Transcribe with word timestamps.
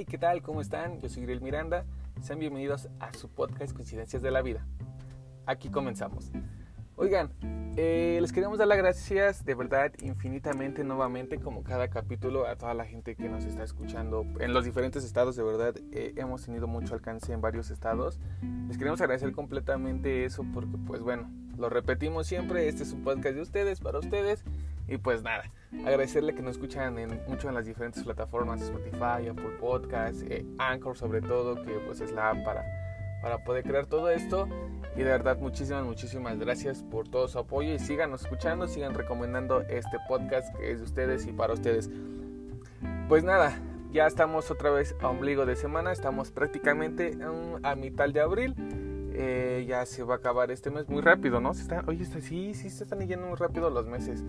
Hey, 0.00 0.06
¿qué 0.08 0.16
tal? 0.16 0.40
¿Cómo 0.40 0.62
están? 0.62 0.98
Yo 0.98 1.10
soy 1.10 1.24
Griel 1.24 1.42
Miranda. 1.42 1.84
Sean 2.22 2.38
bienvenidos 2.38 2.88
a 3.00 3.12
su 3.12 3.28
podcast 3.28 3.74
Coincidencias 3.74 4.22
de 4.22 4.30
la 4.30 4.40
Vida. 4.40 4.66
Aquí 5.44 5.68
comenzamos. 5.68 6.32
Oigan, 6.96 7.30
eh, 7.76 8.16
les 8.18 8.32
queremos 8.32 8.58
dar 8.58 8.66
las 8.66 8.78
gracias 8.78 9.44
de 9.44 9.54
verdad 9.54 9.92
infinitamente 10.00 10.84
nuevamente 10.84 11.38
como 11.38 11.62
cada 11.62 11.88
capítulo 11.88 12.46
a 12.46 12.56
toda 12.56 12.72
la 12.72 12.86
gente 12.86 13.14
que 13.14 13.28
nos 13.28 13.44
está 13.44 13.62
escuchando 13.62 14.24
en 14.40 14.54
los 14.54 14.64
diferentes 14.64 15.04
estados. 15.04 15.36
De 15.36 15.42
verdad 15.42 15.74
eh, 15.92 16.14
hemos 16.16 16.46
tenido 16.46 16.66
mucho 16.66 16.94
alcance 16.94 17.34
en 17.34 17.42
varios 17.42 17.70
estados. 17.70 18.18
Les 18.68 18.78
queremos 18.78 19.02
agradecer 19.02 19.32
completamente 19.32 20.24
eso 20.24 20.46
porque 20.54 20.78
pues 20.86 21.02
bueno, 21.02 21.30
lo 21.58 21.68
repetimos 21.68 22.26
siempre, 22.26 22.68
este 22.68 22.84
es 22.84 22.92
un 22.94 23.04
podcast 23.04 23.34
de 23.34 23.42
ustedes, 23.42 23.80
para 23.80 23.98
ustedes. 23.98 24.44
Y 24.90 24.98
pues 24.98 25.22
nada, 25.22 25.44
agradecerle 25.86 26.34
que 26.34 26.42
nos 26.42 26.56
escuchan 26.56 26.98
en, 26.98 27.22
mucho 27.28 27.48
en 27.48 27.54
las 27.54 27.64
diferentes 27.64 28.02
plataformas, 28.02 28.60
Spotify, 28.60 29.28
Apple 29.30 29.56
Podcasts, 29.60 30.24
eh, 30.28 30.44
Anchor 30.58 30.98
sobre 30.98 31.22
todo, 31.22 31.62
que 31.62 31.74
pues 31.86 32.00
es 32.00 32.10
la 32.10 32.30
app 32.30 32.44
para, 32.44 32.64
para 33.22 33.44
poder 33.44 33.62
crear 33.62 33.86
todo 33.86 34.10
esto. 34.10 34.48
Y 34.96 34.98
de 34.98 35.04
verdad 35.04 35.38
muchísimas, 35.38 35.84
muchísimas 35.84 36.36
gracias 36.40 36.82
por 36.82 37.08
todo 37.08 37.28
su 37.28 37.38
apoyo 37.38 37.72
y 37.72 37.78
sigan 37.78 38.12
escuchando, 38.14 38.66
sigan 38.66 38.94
recomendando 38.94 39.60
este 39.60 39.96
podcast 40.08 40.52
que 40.56 40.72
es 40.72 40.80
de 40.80 40.84
ustedes 40.84 41.24
y 41.28 41.32
para 41.32 41.52
ustedes. 41.52 41.88
Pues 43.08 43.22
nada, 43.22 43.60
ya 43.92 44.08
estamos 44.08 44.50
otra 44.50 44.70
vez 44.70 44.96
a 45.00 45.08
ombligo 45.08 45.46
de 45.46 45.54
semana, 45.54 45.92
estamos 45.92 46.32
prácticamente 46.32 47.16
a 47.62 47.76
mitad 47.76 48.08
de 48.08 48.20
abril. 48.20 48.56
Eh, 49.12 49.66
ya 49.68 49.86
se 49.86 50.02
va 50.02 50.14
a 50.14 50.16
acabar 50.16 50.50
este 50.50 50.70
mes 50.70 50.88
muy 50.88 51.02
rápido, 51.02 51.40
¿no? 51.40 51.54
Se 51.54 51.62
está, 51.62 51.84
sí, 52.20 52.54
sí, 52.54 52.70
se 52.70 52.84
están 52.84 53.06
yendo 53.06 53.26
muy 53.26 53.36
rápido 53.36 53.70
los 53.70 53.86
meses 53.86 54.24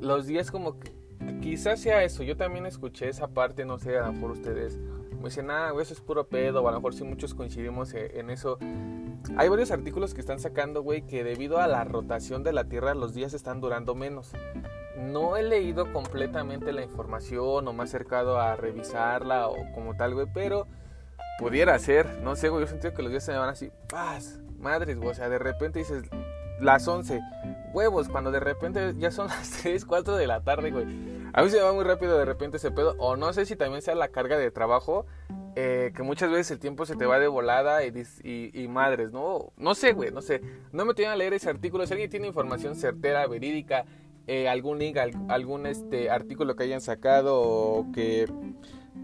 los 0.00 0.26
días 0.26 0.50
como 0.50 0.78
que 0.78 0.92
quizás 1.40 1.80
sea 1.80 2.02
eso. 2.04 2.22
Yo 2.22 2.36
también 2.36 2.66
escuché 2.66 3.08
esa 3.08 3.28
parte, 3.28 3.64
no 3.64 3.78
sé, 3.78 3.96
a 3.98 4.06
lo 4.06 4.12
mejor 4.12 4.32
ustedes 4.32 4.78
me 5.16 5.30
dicen, 5.30 5.50
ah, 5.50 5.72
eso 5.80 5.94
es 5.94 6.00
puro 6.00 6.28
pedo, 6.28 6.62
o 6.62 6.68
a 6.68 6.72
lo 6.72 6.78
mejor 6.78 6.94
sí 6.94 7.04
muchos 7.04 7.34
coincidimos 7.34 7.94
e-, 7.94 8.18
en 8.18 8.30
eso. 8.30 8.58
Hay 9.36 9.48
varios 9.48 9.70
artículos 9.70 10.14
que 10.14 10.20
están 10.20 10.38
sacando, 10.38 10.82
güey, 10.82 11.02
que 11.02 11.24
debido 11.24 11.58
a 11.58 11.66
la 11.66 11.84
rotación 11.84 12.44
de 12.44 12.52
la 12.52 12.64
Tierra 12.64 12.94
los 12.94 13.14
días 13.14 13.34
están 13.34 13.60
durando 13.60 13.94
menos. 13.94 14.32
No 14.96 15.36
he 15.36 15.42
leído 15.42 15.92
completamente 15.92 16.72
la 16.72 16.82
información 16.82 17.66
o 17.66 17.72
me 17.72 17.80
he 17.80 17.84
acercado 17.84 18.38
a 18.38 18.56
revisarla 18.56 19.48
o 19.48 19.56
como 19.74 19.96
tal, 19.96 20.14
güey, 20.14 20.26
pero 20.32 20.66
pudiera 21.38 21.78
ser, 21.78 22.20
no 22.22 22.36
sé, 22.36 22.48
güey, 22.48 22.62
yo 22.62 22.68
sentido 22.68 22.94
que 22.94 23.02
los 23.02 23.10
días 23.10 23.24
se 23.24 23.32
me 23.32 23.38
van 23.38 23.50
así, 23.50 23.70
paz, 23.88 24.40
madres, 24.58 24.96
güey, 24.96 25.10
o 25.10 25.14
sea, 25.14 25.28
de 25.28 25.38
repente 25.38 25.80
dices, 25.80 26.04
las 26.60 26.86
11, 26.88 27.20
huevos, 27.72 28.08
cuando 28.08 28.30
de 28.30 28.40
repente 28.40 28.94
ya 28.96 29.10
son 29.10 29.26
las 29.28 29.50
3, 29.62 29.84
4 29.84 30.16
de 30.16 30.26
la 30.26 30.42
tarde, 30.42 30.70
güey. 30.70 30.86
A 31.32 31.42
mí 31.42 31.50
se 31.50 31.56
me 31.56 31.62
va 31.62 31.72
muy 31.72 31.84
rápido 31.84 32.18
de 32.18 32.24
repente 32.24 32.56
ese 32.56 32.70
pedo. 32.70 32.94
O 32.98 33.16
no 33.16 33.32
sé 33.32 33.46
si 33.46 33.56
también 33.56 33.82
sea 33.82 33.94
la 33.94 34.08
carga 34.08 34.38
de 34.38 34.50
trabajo. 34.50 35.06
Eh, 35.58 35.92
que 35.96 36.02
muchas 36.02 36.30
veces 36.30 36.50
el 36.50 36.58
tiempo 36.58 36.84
se 36.84 36.96
te 36.96 37.06
va 37.06 37.18
de 37.18 37.28
volada 37.28 37.82
y, 37.82 37.90
y, 38.22 38.68
madres, 38.68 39.10
¿no? 39.10 39.52
No 39.56 39.74
sé, 39.74 39.92
güey, 39.92 40.10
no 40.10 40.20
sé. 40.20 40.42
No 40.72 40.84
me 40.84 40.92
tienen 40.92 41.14
a 41.14 41.16
leer 41.16 41.32
ese 41.32 41.48
artículo. 41.48 41.86
Si 41.86 41.94
alguien 41.94 42.10
tiene 42.10 42.26
información 42.26 42.76
certera, 42.76 43.26
verídica, 43.26 43.86
eh, 44.26 44.48
algún 44.48 44.78
link, 44.78 44.98
algún 45.28 45.66
este, 45.66 46.10
artículo 46.10 46.56
que 46.56 46.64
hayan 46.64 46.82
sacado 46.82 47.40
o 47.40 47.90
que 47.92 48.26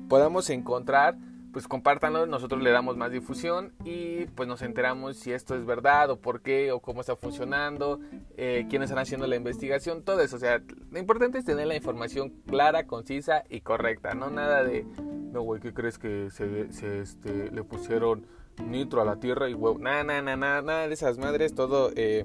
podamos 0.09 0.51
encontrar, 0.51 1.17
pues 1.53 1.69
compártanlo, 1.69 2.27
nosotros 2.27 2.63
le 2.63 2.71
damos 2.71 2.97
más 2.97 3.13
difusión 3.13 3.73
y 3.85 4.25
pues 4.35 4.49
nos 4.49 4.63
enteramos 4.63 5.17
si 5.19 5.33
esto 5.33 5.55
es 5.55 5.67
verdad 5.67 6.11
o 6.11 6.17
por 6.17 6.41
qué 6.41 6.73
o 6.73 6.81
cómo 6.81 7.03
está 7.03 7.15
funcionando, 7.15 8.01
eh, 8.37 8.67
quiénes 8.71 8.91
están 8.91 9.03
haciendo 9.03 9.27
la 9.27 9.37
investigación, 9.37 10.03
todo 10.03 10.21
eso. 10.23 10.37
O 10.37 10.39
sea, 10.39 10.63
lo 10.91 10.99
importante 10.99 11.39
es 11.39 11.45
tener 11.45 11.67
la 11.67 11.77
información 11.77 12.31
clara, 12.47 12.87
concisa 12.87 13.45
y 13.51 13.61
correcta, 13.61 14.15
no 14.15 14.31
nada 14.31 14.65
de, 14.65 14.85
no, 15.33 15.43
güey, 15.43 15.61
¿qué 15.61 15.75
crees 15.75 15.99
que 15.99 16.31
se, 16.31 16.73
se 16.73 17.01
este, 17.01 17.51
le 17.51 17.63
pusieron 17.65 18.27
nitro 18.67 19.03
a 19.03 19.05
la 19.05 19.17
tierra 19.17 19.49
y 19.49 19.55
huevo? 19.55 19.79
Nada, 19.79 20.05
nada, 20.05 20.37
nada, 20.37 20.63
nada 20.63 20.89
de 20.89 20.95
esas 20.95 21.19
madres, 21.19 21.55
todo 21.55 21.91
eh, 21.97 22.25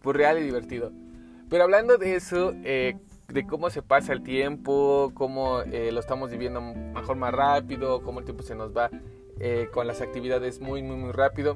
pues 0.00 0.16
real 0.16 0.38
y 0.38 0.42
divertido. 0.42 0.92
Pero 1.50 1.64
hablando 1.64 1.98
de 1.98 2.14
eso, 2.14 2.54
eh, 2.64 2.96
de 3.32 3.46
cómo 3.46 3.70
se 3.70 3.82
pasa 3.82 4.12
el 4.12 4.22
tiempo, 4.22 5.12
cómo 5.14 5.62
eh, 5.62 5.90
lo 5.92 6.00
estamos 6.00 6.30
viviendo 6.30 6.60
mejor 6.60 7.16
más 7.16 7.32
rápido, 7.32 8.02
cómo 8.02 8.20
el 8.20 8.24
tiempo 8.24 8.42
se 8.42 8.54
nos 8.54 8.76
va 8.76 8.90
eh, 9.40 9.68
con 9.72 9.86
las 9.86 10.00
actividades 10.00 10.60
muy, 10.60 10.82
muy, 10.82 10.96
muy 10.96 11.12
rápido. 11.12 11.54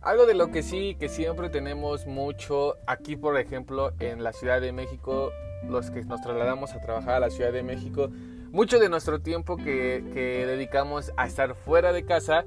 Algo 0.00 0.24
de 0.24 0.34
lo 0.34 0.50
que 0.50 0.62
sí, 0.62 0.96
que 0.98 1.10
siempre 1.10 1.50
tenemos 1.50 2.06
mucho 2.06 2.76
aquí, 2.86 3.16
por 3.16 3.38
ejemplo, 3.38 3.92
en 4.00 4.24
la 4.24 4.32
Ciudad 4.32 4.60
de 4.60 4.72
México, 4.72 5.30
los 5.68 5.90
que 5.90 6.02
nos 6.04 6.22
trasladamos 6.22 6.72
a 6.72 6.80
trabajar 6.80 7.16
a 7.16 7.20
la 7.20 7.30
Ciudad 7.30 7.52
de 7.52 7.62
México, 7.62 8.08
mucho 8.50 8.78
de 8.78 8.88
nuestro 8.88 9.20
tiempo 9.20 9.58
que, 9.58 10.02
que 10.14 10.46
dedicamos 10.46 11.12
a 11.18 11.26
estar 11.26 11.54
fuera 11.54 11.92
de 11.92 12.04
casa, 12.04 12.46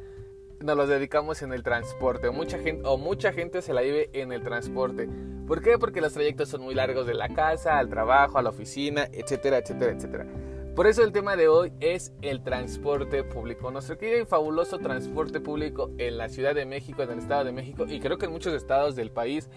nos 0.64 0.78
los 0.78 0.88
dedicamos 0.88 1.42
en 1.42 1.54
el 1.54 1.62
transporte. 1.62 2.32
Mucha 2.32 2.58
gente, 2.58 2.88
o 2.88 2.98
mucha 2.98 3.34
gente 3.34 3.62
se 3.62 3.74
la 3.74 3.82
vive 3.82 4.10
en 4.14 4.32
el 4.32 4.42
transporte. 4.42 5.10
¿Por 5.46 5.62
qué? 5.62 5.78
Porque 5.78 6.02
los 6.02 6.14
trayectos 6.14 6.50
son 6.50 6.62
muy 6.62 6.74
largos 6.74 7.06
de 7.06 7.14
la 7.14 7.30
casa 7.30 7.78
al 7.78 7.90
trabajo, 7.90 8.38
a 8.38 8.42
la 8.42 8.50
oficina, 8.50 9.08
etcétera, 9.12 9.58
etcétera, 9.58 9.92
etcétera. 9.92 10.26
Por 10.74 10.88
eso 10.88 11.04
el 11.04 11.12
tema 11.12 11.36
de 11.36 11.50
hoy 11.50 11.74
es 11.82 12.14
el 12.22 12.42
transporte 12.42 13.24
público. 13.24 13.70
Nuestro 13.70 13.98
querido 13.98 14.22
y 14.22 14.26
fabuloso 14.26 14.80
transporte 14.80 15.40
público 15.40 15.92
en 16.00 16.18
la 16.18 16.30
Ciudad 16.30 16.56
de 16.56 16.66
México, 16.66 17.04
en 17.04 17.12
el 17.12 17.20
Estado 17.20 17.44
de 17.44 17.52
México 17.52 17.86
y 17.88 18.00
creo 18.00 18.18
que 18.18 18.26
en 18.26 18.32
muchos 18.32 18.54
estados 18.54 18.96
del 18.96 19.12
país 19.12 19.50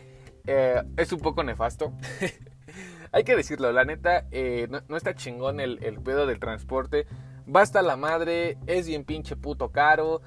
eh, 0.47 0.83
es 0.97 1.13
un 1.13 1.21
poco 1.21 1.43
nefasto. 1.43 1.93
Hay 3.13 3.25
que 3.25 3.37
decirlo, 3.37 3.73
la 3.73 3.85
neta, 3.85 4.27
eh, 4.31 4.69
no, 4.69 4.97
está 4.97 5.15
chingón 5.15 5.61
el, 5.61 5.83
el 5.83 6.01
pedo 6.01 6.27
del 6.27 6.39
transporte. 6.39 7.07
Basta 7.47 7.81
la 7.81 7.97
madre, 7.97 8.59
es 8.67 8.89
bien 8.89 9.05
pinche 9.05 9.37
puto 9.37 9.71
caro. 9.71 10.21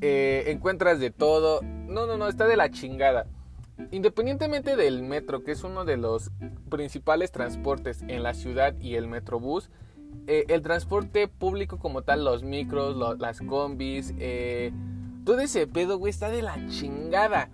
Eh, 0.00 0.44
encuentras 0.48 0.98
de 1.00 1.10
todo. 1.10 1.60
No, 1.62 2.06
no, 2.06 2.16
no, 2.16 2.28
está 2.28 2.46
de 2.46 2.56
la 2.56 2.70
chingada. 2.70 3.26
Independientemente 3.90 4.76
del 4.76 5.02
metro, 5.02 5.42
que 5.42 5.52
es 5.52 5.64
uno 5.64 5.84
de 5.84 5.96
los 5.96 6.30
principales 6.70 7.32
transportes 7.32 8.02
en 8.06 8.22
la 8.22 8.34
ciudad 8.34 8.74
y 8.78 8.94
el 8.94 9.08
metrobús, 9.08 9.70
eh, 10.26 10.44
el 10.48 10.62
transporte 10.62 11.28
público 11.28 11.78
como 11.78 12.02
tal, 12.02 12.24
los 12.24 12.42
micros, 12.42 13.18
las 13.18 13.40
combis, 13.40 14.14
eh, 14.18 14.72
todo 15.24 15.40
ese 15.40 15.66
pedo, 15.66 15.98
güey, 15.98 16.10
está 16.10 16.30
de 16.30 16.42
la 16.42 16.56
chingada. 16.68 17.50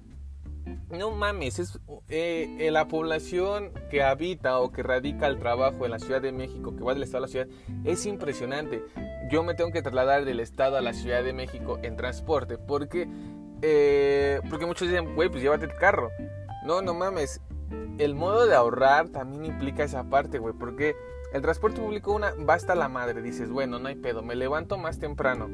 No 0.90 1.10
mames, 1.10 1.58
es 1.58 1.80
eh, 2.08 2.68
la 2.70 2.86
población 2.86 3.72
que 3.90 4.02
habita 4.02 4.60
o 4.60 4.70
que 4.70 4.82
radica 4.82 5.26
el 5.26 5.38
trabajo 5.38 5.84
en 5.84 5.90
la 5.90 5.98
Ciudad 5.98 6.22
de 6.22 6.32
México, 6.32 6.76
que 6.76 6.84
va 6.84 6.94
del 6.94 7.02
estado 7.02 7.24
a 7.24 7.26
la 7.26 7.32
ciudad, 7.32 7.48
es 7.84 8.06
impresionante 8.06 8.82
yo 9.28 9.42
me 9.42 9.54
tengo 9.54 9.72
que 9.72 9.82
trasladar 9.82 10.24
del 10.24 10.40
estado 10.40 10.76
a 10.76 10.80
la 10.80 10.92
Ciudad 10.92 11.22
de 11.24 11.32
México 11.32 11.78
en 11.82 11.96
transporte. 11.96 12.58
Porque, 12.58 13.08
eh, 13.62 14.40
porque 14.48 14.66
muchos 14.66 14.88
dicen, 14.88 15.14
güey, 15.14 15.28
pues 15.28 15.42
llévate 15.42 15.64
el 15.64 15.74
carro. 15.74 16.10
No, 16.64 16.82
no 16.82 16.94
mames. 16.94 17.40
El 17.98 18.14
modo 18.14 18.46
de 18.46 18.54
ahorrar 18.54 19.08
también 19.08 19.46
implica 19.46 19.84
esa 19.84 20.04
parte, 20.04 20.38
güey. 20.38 20.54
Porque 20.54 20.94
el 21.32 21.42
transporte 21.42 21.80
público 21.80 22.12
una, 22.12 22.34
basta 22.38 22.74
la 22.74 22.88
madre. 22.88 23.22
Dices, 23.22 23.50
bueno, 23.50 23.78
no 23.78 23.88
hay 23.88 23.96
pedo, 23.96 24.22
me 24.22 24.36
levanto 24.36 24.78
más 24.78 24.98
temprano. 24.98 25.48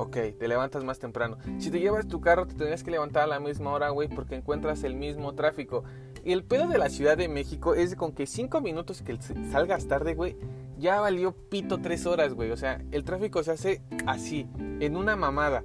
Ok, 0.00 0.16
te 0.38 0.46
levantas 0.46 0.84
más 0.84 1.00
temprano. 1.00 1.38
Si 1.58 1.72
te 1.72 1.80
llevas 1.80 2.06
tu 2.06 2.20
carro, 2.20 2.46
te 2.46 2.54
tendrías 2.54 2.84
que 2.84 2.92
levantar 2.92 3.24
a 3.24 3.26
la 3.26 3.40
misma 3.40 3.72
hora, 3.72 3.88
güey, 3.88 4.06
porque 4.06 4.36
encuentras 4.36 4.84
el 4.84 4.94
mismo 4.94 5.34
tráfico. 5.34 5.82
Y 6.24 6.30
el 6.30 6.44
pedo 6.44 6.68
de 6.68 6.78
la 6.78 6.88
Ciudad 6.88 7.16
de 7.16 7.26
México 7.26 7.74
es 7.74 7.96
con 7.96 8.12
que 8.12 8.26
5 8.28 8.60
minutos 8.60 9.02
que 9.02 9.18
salgas 9.50 9.88
tarde, 9.88 10.14
güey, 10.14 10.36
ya 10.78 11.00
valió 11.00 11.32
pito 11.32 11.78
tres 11.78 12.06
horas, 12.06 12.34
güey. 12.34 12.52
O 12.52 12.56
sea, 12.56 12.80
el 12.92 13.02
tráfico 13.02 13.42
se 13.42 13.50
hace 13.50 13.82
así, 14.06 14.48
en 14.78 14.96
una 14.96 15.16
mamada. 15.16 15.64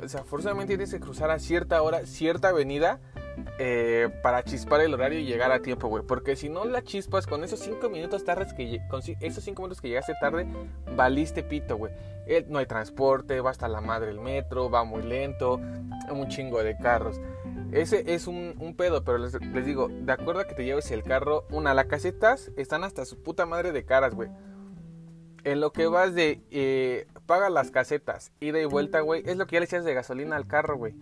O 0.00 0.08
sea, 0.08 0.22
forzosamente 0.22 0.74
tienes 0.76 0.92
que 0.92 1.00
cruzar 1.00 1.32
a 1.32 1.40
cierta 1.40 1.82
hora, 1.82 2.06
cierta 2.06 2.50
avenida, 2.50 3.00
eh, 3.58 4.08
para 4.22 4.42
chispar 4.42 4.80
el 4.80 4.94
horario 4.94 5.18
y 5.18 5.24
llegar 5.24 5.52
a 5.52 5.60
tiempo, 5.60 5.88
güey. 5.88 6.02
Porque 6.06 6.36
si 6.36 6.48
no 6.48 6.64
la 6.64 6.82
chispas 6.82 7.26
con 7.26 7.44
esos 7.44 7.60
cinco 7.60 7.88
minutos 7.88 8.24
tardes 8.24 8.52
que 8.52 8.80
esos 9.20 9.44
cinco 9.44 9.62
minutos 9.62 9.80
que 9.80 9.88
llegaste 9.88 10.14
tarde, 10.20 10.46
valiste 10.96 11.42
pito, 11.42 11.76
güey. 11.76 11.92
No 12.48 12.58
hay 12.58 12.66
transporte, 12.66 13.40
va 13.40 13.50
hasta 13.50 13.68
la 13.68 13.80
madre 13.80 14.10
el 14.10 14.20
metro, 14.20 14.70
va 14.70 14.84
muy 14.84 15.02
lento, 15.02 15.60
un 16.10 16.28
chingo 16.28 16.62
de 16.62 16.76
carros. 16.76 17.20
Ese 17.72 18.14
es 18.14 18.26
un, 18.26 18.74
pedo, 18.76 19.04
pero 19.04 19.18
les, 19.18 19.36
digo, 19.64 19.88
de 19.88 20.12
acuerdo 20.12 20.40
a 20.40 20.46
que 20.46 20.54
te 20.54 20.64
lleves 20.64 20.90
el 20.90 21.02
carro, 21.02 21.46
una, 21.50 21.74
las 21.74 21.86
casetas 21.86 22.50
están 22.56 22.82
hasta 22.84 23.04
su 23.04 23.22
puta 23.22 23.46
madre 23.46 23.72
de 23.72 23.84
caras, 23.84 24.14
güey. 24.14 24.28
En 25.44 25.60
lo 25.60 25.72
que 25.72 25.86
vas 25.86 26.14
de 26.14 26.42
eh, 26.50 27.06
paga 27.26 27.48
las 27.48 27.70
casetas, 27.70 28.32
ida 28.40 28.60
y 28.60 28.64
vuelta, 28.64 29.00
güey, 29.00 29.22
es 29.24 29.36
lo 29.36 29.46
que 29.46 29.54
ya 29.54 29.60
le 29.60 29.66
echas 29.66 29.84
de 29.84 29.94
gasolina 29.94 30.36
al 30.36 30.46
carro, 30.46 30.76
güey. 30.76 30.94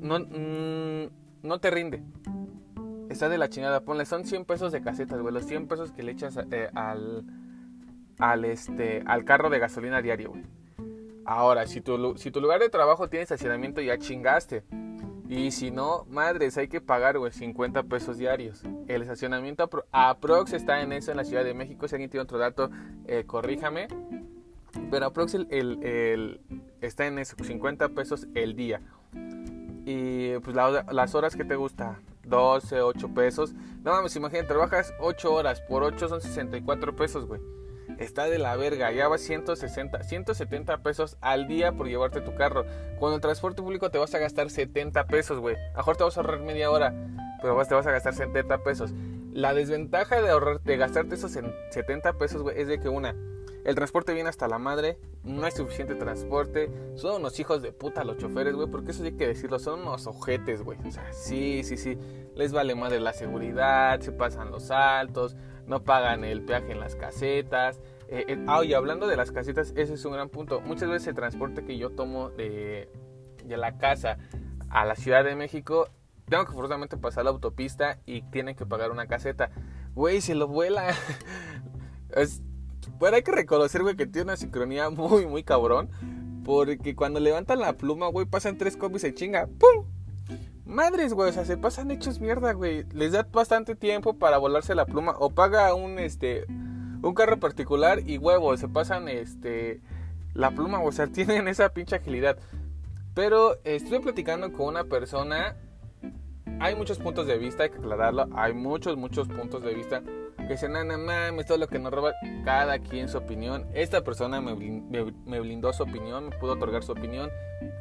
No, 0.00 0.18
mm, 0.18 1.19
no 1.42 1.58
te 1.58 1.70
rinde. 1.70 2.02
Está 3.08 3.28
de 3.28 3.38
la 3.38 3.48
chingada. 3.48 3.80
Ponle, 3.80 4.06
son 4.06 4.24
100 4.24 4.44
pesos 4.44 4.72
de 4.72 4.82
casetas, 4.82 5.20
güey. 5.20 5.34
Los 5.34 5.44
100 5.46 5.66
pesos 5.66 5.92
que 5.92 6.02
le 6.02 6.12
echas 6.12 6.38
eh, 6.50 6.70
al, 6.74 7.24
al, 8.18 8.44
este, 8.44 9.02
al 9.06 9.24
carro 9.24 9.50
de 9.50 9.58
gasolina 9.58 10.00
diario, 10.00 10.30
güey. 10.30 10.44
Ahora, 11.24 11.66
si 11.66 11.80
tu, 11.80 12.16
si 12.16 12.30
tu 12.30 12.40
lugar 12.40 12.60
de 12.60 12.68
trabajo 12.68 13.08
tiene 13.08 13.22
estacionamiento, 13.22 13.80
ya 13.80 13.98
chingaste. 13.98 14.64
Y 15.28 15.52
si 15.52 15.70
no, 15.70 16.06
madres, 16.10 16.58
hay 16.58 16.66
que 16.66 16.80
pagar, 16.80 17.16
güey, 17.18 17.30
50 17.30 17.84
pesos 17.84 18.18
diarios. 18.18 18.62
El 18.88 19.02
estacionamiento 19.02 19.68
aprox 19.92 20.52
está 20.52 20.82
en 20.82 20.92
eso 20.92 21.12
en 21.12 21.18
la 21.18 21.24
Ciudad 21.24 21.44
de 21.44 21.54
México. 21.54 21.86
Si 21.86 21.94
alguien 21.94 22.10
tiene 22.10 22.22
otro 22.22 22.38
dato, 22.38 22.70
eh, 23.06 23.24
corríjame. 23.26 23.86
Pero 24.90 25.06
aprox 25.06 25.34
el, 25.34 25.46
el, 25.50 26.40
está 26.80 27.06
en 27.06 27.18
esos 27.20 27.46
50 27.46 27.90
pesos 27.90 28.26
el 28.34 28.56
día. 28.56 28.80
Y 29.84 30.38
pues 30.40 30.54
las 30.56 31.14
horas 31.14 31.36
que 31.36 31.44
te 31.44 31.56
gusta, 31.56 31.98
12, 32.24 32.80
8 32.80 33.14
pesos. 33.14 33.54
No 33.82 33.92
mames, 33.92 34.14
imagínate, 34.16 34.48
trabajas 34.48 34.94
8 35.00 35.32
horas, 35.32 35.60
por 35.62 35.82
8 35.82 36.08
son 36.08 36.20
64 36.20 36.96
pesos, 36.96 37.26
güey. 37.26 37.40
Está 37.98 38.24
de 38.24 38.38
la 38.38 38.56
verga, 38.56 38.92
ya 38.92 39.08
vas 39.08 39.20
160, 39.20 40.02
170 40.02 40.78
pesos 40.78 41.18
al 41.20 41.48
día 41.48 41.72
por 41.72 41.86
llevarte 41.86 42.20
tu 42.20 42.34
carro. 42.34 42.64
Cuando 42.98 43.16
el 43.16 43.20
transporte 43.20 43.62
público 43.62 43.90
te 43.90 43.98
vas 43.98 44.14
a 44.14 44.18
gastar 44.18 44.48
70 44.48 45.06
pesos, 45.06 45.38
güey. 45.38 45.56
A 45.74 45.78
mejor 45.78 45.96
te 45.96 46.04
vas 46.04 46.16
a 46.16 46.20
ahorrar 46.20 46.40
media 46.40 46.70
hora, 46.70 46.94
pero 47.42 47.60
te 47.66 47.74
vas 47.74 47.86
a 47.86 47.90
gastar 47.90 48.14
70 48.14 48.62
pesos. 48.62 48.92
La 49.32 49.54
desventaja 49.54 50.22
de 50.22 50.30
ahorrar, 50.30 50.60
de 50.62 50.76
gastarte 50.76 51.14
esos 51.14 51.36
70 51.70 52.12
pesos, 52.14 52.42
güey, 52.42 52.60
es 52.60 52.68
de 52.68 52.80
que 52.80 52.88
una, 52.88 53.14
el 53.64 53.74
transporte 53.74 54.14
viene 54.14 54.28
hasta 54.28 54.48
la 54.48 54.58
madre, 54.58 54.98
no 55.22 55.44
hay 55.44 55.52
suficiente 55.52 55.94
transporte, 55.94 56.70
son 56.94 57.16
unos 57.16 57.38
hijos 57.38 57.62
de 57.62 57.72
puta 57.72 58.04
los 58.04 58.16
choferes, 58.16 58.54
güey, 58.54 58.68
porque 58.68 58.92
eso 58.92 59.04
hay 59.04 59.12
que 59.12 59.26
decirlo, 59.26 59.58
son 59.58 59.80
unos 59.80 60.06
ojetes, 60.06 60.62
güey. 60.62 60.78
O 60.86 60.90
sea, 60.90 61.12
sí, 61.12 61.62
sí, 61.64 61.76
sí, 61.76 61.98
les 62.34 62.52
vale 62.52 62.74
madre 62.74 63.00
la 63.00 63.12
seguridad, 63.12 64.00
se 64.00 64.12
pasan 64.12 64.50
los 64.50 64.64
saltos, 64.64 65.36
no 65.66 65.84
pagan 65.84 66.24
el 66.24 66.42
peaje 66.42 66.72
en 66.72 66.80
las 66.80 66.96
casetas. 66.96 67.80
Eh, 68.08 68.24
eh, 68.26 68.44
ah, 68.48 68.64
y 68.64 68.74
hablando 68.74 69.06
de 69.06 69.16
las 69.16 69.30
casetas, 69.30 69.72
ese 69.76 69.94
es 69.94 70.04
un 70.04 70.12
gran 70.12 70.28
punto. 70.28 70.60
Muchas 70.60 70.88
veces 70.88 71.08
el 71.08 71.14
transporte 71.14 71.64
que 71.64 71.78
yo 71.78 71.90
tomo 71.90 72.30
de, 72.30 72.90
de 73.44 73.56
la 73.56 73.78
casa 73.78 74.18
a 74.70 74.84
la 74.84 74.96
Ciudad 74.96 75.24
de 75.24 75.36
México, 75.36 75.88
tengo 76.28 76.44
que 76.44 76.52
forzosamente 76.52 76.96
pasar 76.96 77.24
la 77.24 77.30
autopista 77.30 77.98
y 78.06 78.22
tienen 78.22 78.54
que 78.56 78.64
pagar 78.64 78.90
una 78.90 79.06
caseta. 79.06 79.50
Güey, 79.94 80.20
se 80.20 80.34
lo 80.34 80.48
vuela. 80.48 80.94
es, 82.10 82.42
bueno, 82.98 83.16
hay 83.16 83.22
que 83.22 83.32
reconocer, 83.32 83.82
güey, 83.82 83.96
que 83.96 84.06
tiene 84.06 84.24
una 84.24 84.36
sincronía 84.36 84.90
muy, 84.90 85.26
muy 85.26 85.42
cabrón. 85.42 85.90
Porque 86.44 86.94
cuando 86.96 87.20
levantan 87.20 87.60
la 87.60 87.74
pluma, 87.74 88.08
güey, 88.08 88.26
pasan 88.26 88.56
tres 88.56 88.76
copias 88.76 89.04
y 89.04 89.08
se 89.08 89.14
chinga. 89.14 89.46
¡Pum! 89.46 89.86
Madres, 90.64 91.12
güey, 91.12 91.30
o 91.30 91.32
sea, 91.32 91.44
se 91.44 91.56
pasan 91.56 91.90
hechos 91.90 92.20
mierda, 92.20 92.52
güey. 92.52 92.84
Les 92.92 93.12
da 93.12 93.26
bastante 93.30 93.74
tiempo 93.74 94.14
para 94.14 94.38
volarse 94.38 94.74
la 94.74 94.86
pluma. 94.86 95.16
O 95.18 95.30
paga 95.30 95.74
un, 95.74 95.98
este, 95.98 96.46
un 96.48 97.14
carro 97.14 97.38
particular 97.38 98.08
y 98.08 98.18
huevo, 98.18 98.56
se 98.56 98.68
pasan, 98.68 99.08
este, 99.08 99.80
la 100.34 100.50
pluma, 100.52 100.80
o 100.80 100.92
sea, 100.92 101.06
tienen 101.12 101.48
esa 101.48 101.70
pinche 101.70 101.96
agilidad. 101.96 102.38
Pero 103.14 103.58
estoy 103.64 103.98
platicando 103.98 104.52
con 104.52 104.68
una 104.68 104.84
persona. 104.84 105.56
Hay 106.60 106.74
muchos 106.74 106.98
puntos 106.98 107.26
de 107.26 107.38
vista, 107.38 107.64
hay 107.64 107.70
que 107.70 107.78
aclararlo. 107.78 108.28
Hay 108.34 108.52
muchos, 108.54 108.96
muchos 108.96 109.28
puntos 109.28 109.62
de 109.62 109.74
vista 109.74 110.02
que 110.50 110.54
dicen, 110.54 110.72
no, 110.72 110.82
no 110.82 110.98
mames, 110.98 111.46
todo 111.46 111.58
lo 111.58 111.68
que 111.68 111.78
nos 111.78 111.92
roba, 111.92 112.12
cada 112.44 112.80
quien 112.80 113.08
su 113.08 113.18
opinión. 113.18 113.68
Esta 113.72 114.02
persona 114.02 114.40
me, 114.40 114.56
me, 114.56 115.40
blindó 115.40 115.72
su 115.72 115.84
opinión, 115.84 116.30
me 116.30 116.36
pudo 116.38 116.54
otorgar 116.54 116.82
su 116.82 116.90
opinión. 116.90 117.30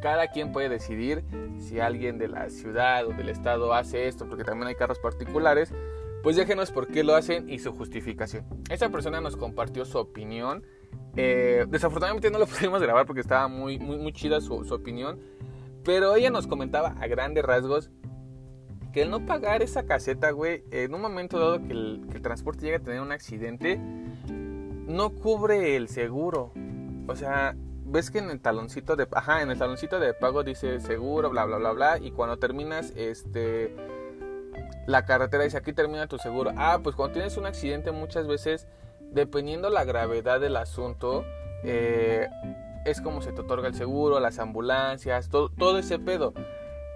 Cada 0.03 0.27
quien 0.27 0.51
puede 0.51 0.69
decidir 0.69 1.23
si 1.57 1.79
alguien 1.79 2.19
de 2.19 2.27
la 2.27 2.51
ciudad 2.51 3.07
o 3.07 3.09
del 3.09 3.29
estado 3.29 3.73
hace 3.73 4.07
esto, 4.07 4.27
porque 4.29 4.43
también 4.43 4.67
hay 4.67 4.75
carros 4.75 4.99
particulares. 4.99 5.73
Pues 6.21 6.35
déjenos 6.35 6.69
por 6.69 6.85
qué 6.85 7.03
lo 7.03 7.15
hacen 7.15 7.49
y 7.49 7.57
su 7.57 7.71
justificación. 7.71 8.45
Esta 8.69 8.89
persona 8.89 9.19
nos 9.19 9.35
compartió 9.35 9.83
su 9.83 9.97
opinión. 9.97 10.63
Eh, 11.15 11.65
desafortunadamente 11.69 12.29
no 12.29 12.37
lo 12.37 12.45
pudimos 12.45 12.83
grabar 12.83 13.07
porque 13.07 13.21
estaba 13.21 13.47
muy, 13.47 13.79
muy, 13.79 13.97
muy 13.97 14.13
chida 14.13 14.41
su, 14.41 14.63
su 14.63 14.75
opinión. 14.75 15.19
Pero 15.83 16.13
ella 16.13 16.29
nos 16.29 16.45
comentaba 16.45 16.89
a 16.99 17.07
grandes 17.07 17.43
rasgos 17.43 17.89
que 18.93 19.03
el 19.03 19.09
no 19.09 19.25
pagar 19.25 19.61
esa 19.61 19.83
caseta, 19.83 20.31
güey, 20.31 20.63
en 20.71 20.93
un 20.93 21.01
momento 21.01 21.39
dado 21.39 21.61
que 21.61 21.73
el, 21.73 22.07
transporte 22.21 22.61
llegue 22.61 22.77
a 22.77 22.79
tener 22.79 23.01
un 23.01 23.11
accidente, 23.11 23.77
no 23.77 25.11
cubre 25.11 25.75
el 25.75 25.87
seguro. 25.87 26.51
O 27.07 27.15
sea, 27.15 27.55
ves 27.85 28.11
que 28.11 28.19
en 28.19 28.29
el 28.29 28.39
taloncito 28.39 28.95
de, 28.95 29.07
ajá, 29.11 29.41
en 29.41 29.51
el 29.51 29.57
taloncito 29.57 29.99
de 29.99 30.13
pago 30.13 30.43
dice 30.43 30.79
seguro, 30.79 31.29
bla, 31.29 31.45
bla, 31.45 31.57
bla, 31.57 31.71
bla, 31.71 31.97
y 31.99 32.11
cuando 32.11 32.37
terminas, 32.37 32.93
este, 32.95 33.75
la 34.87 35.05
carretera 35.05 35.43
dice 35.43 35.57
aquí 35.57 35.73
termina 35.73 36.07
tu 36.07 36.17
seguro. 36.17 36.51
Ah, 36.57 36.79
pues 36.83 36.95
cuando 36.95 37.13
tienes 37.13 37.37
un 37.37 37.45
accidente 37.45 37.91
muchas 37.91 38.27
veces, 38.27 38.67
dependiendo 39.11 39.69
la 39.69 39.83
gravedad 39.83 40.39
del 40.39 40.57
asunto, 40.57 41.23
eh, 41.63 42.27
es 42.85 43.01
como 43.01 43.21
se 43.21 43.31
te 43.33 43.41
otorga 43.41 43.67
el 43.67 43.75
seguro, 43.75 44.19
las 44.19 44.39
ambulancias, 44.39 45.29
todo, 45.29 45.49
todo 45.49 45.77
ese 45.77 45.99
pedo. 45.99 46.33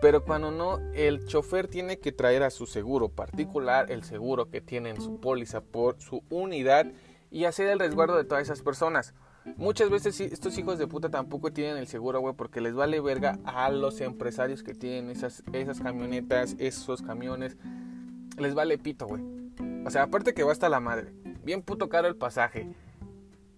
Pero 0.03 0.25
cuando 0.25 0.51
no, 0.51 0.79
el 0.93 1.25
chofer 1.27 1.69
tiene 1.69 1.97
que 1.97 2.11
traer 2.11 2.43
a 2.43 2.49
su 2.49 2.65
seguro 2.65 3.07
particular 3.07 3.89
el 3.89 4.03
seguro 4.03 4.49
que 4.49 4.59
tiene 4.59 4.89
en 4.89 4.99
su 4.99 5.21
póliza 5.21 5.61
por 5.61 6.01
su 6.01 6.25
unidad 6.29 6.87
y 7.31 7.45
hacer 7.45 7.69
el 7.69 7.79
resguardo 7.79 8.17
de 8.17 8.25
todas 8.25 8.43
esas 8.43 8.61
personas. 8.61 9.13
Muchas 9.55 9.89
veces 9.89 10.19
estos 10.19 10.57
hijos 10.57 10.77
de 10.77 10.87
puta 10.87 11.09
tampoco 11.09 11.53
tienen 11.53 11.77
el 11.77 11.87
seguro, 11.87 12.19
güey, 12.19 12.35
porque 12.35 12.59
les 12.59 12.75
vale 12.75 12.99
verga 12.99 13.39
a 13.45 13.69
los 13.69 14.01
empresarios 14.01 14.61
que 14.61 14.73
tienen 14.73 15.09
esas, 15.09 15.41
esas 15.53 15.79
camionetas, 15.79 16.57
esos 16.59 17.01
camiones. 17.01 17.55
Les 18.37 18.53
vale 18.55 18.77
pito, 18.77 19.07
güey. 19.07 19.23
O 19.85 19.89
sea, 19.89 20.03
aparte 20.03 20.33
que 20.33 20.43
va 20.43 20.51
hasta 20.51 20.67
la 20.67 20.81
madre. 20.81 21.13
Bien 21.45 21.61
puto 21.61 21.87
caro 21.87 22.09
el 22.09 22.17
pasaje 22.17 22.67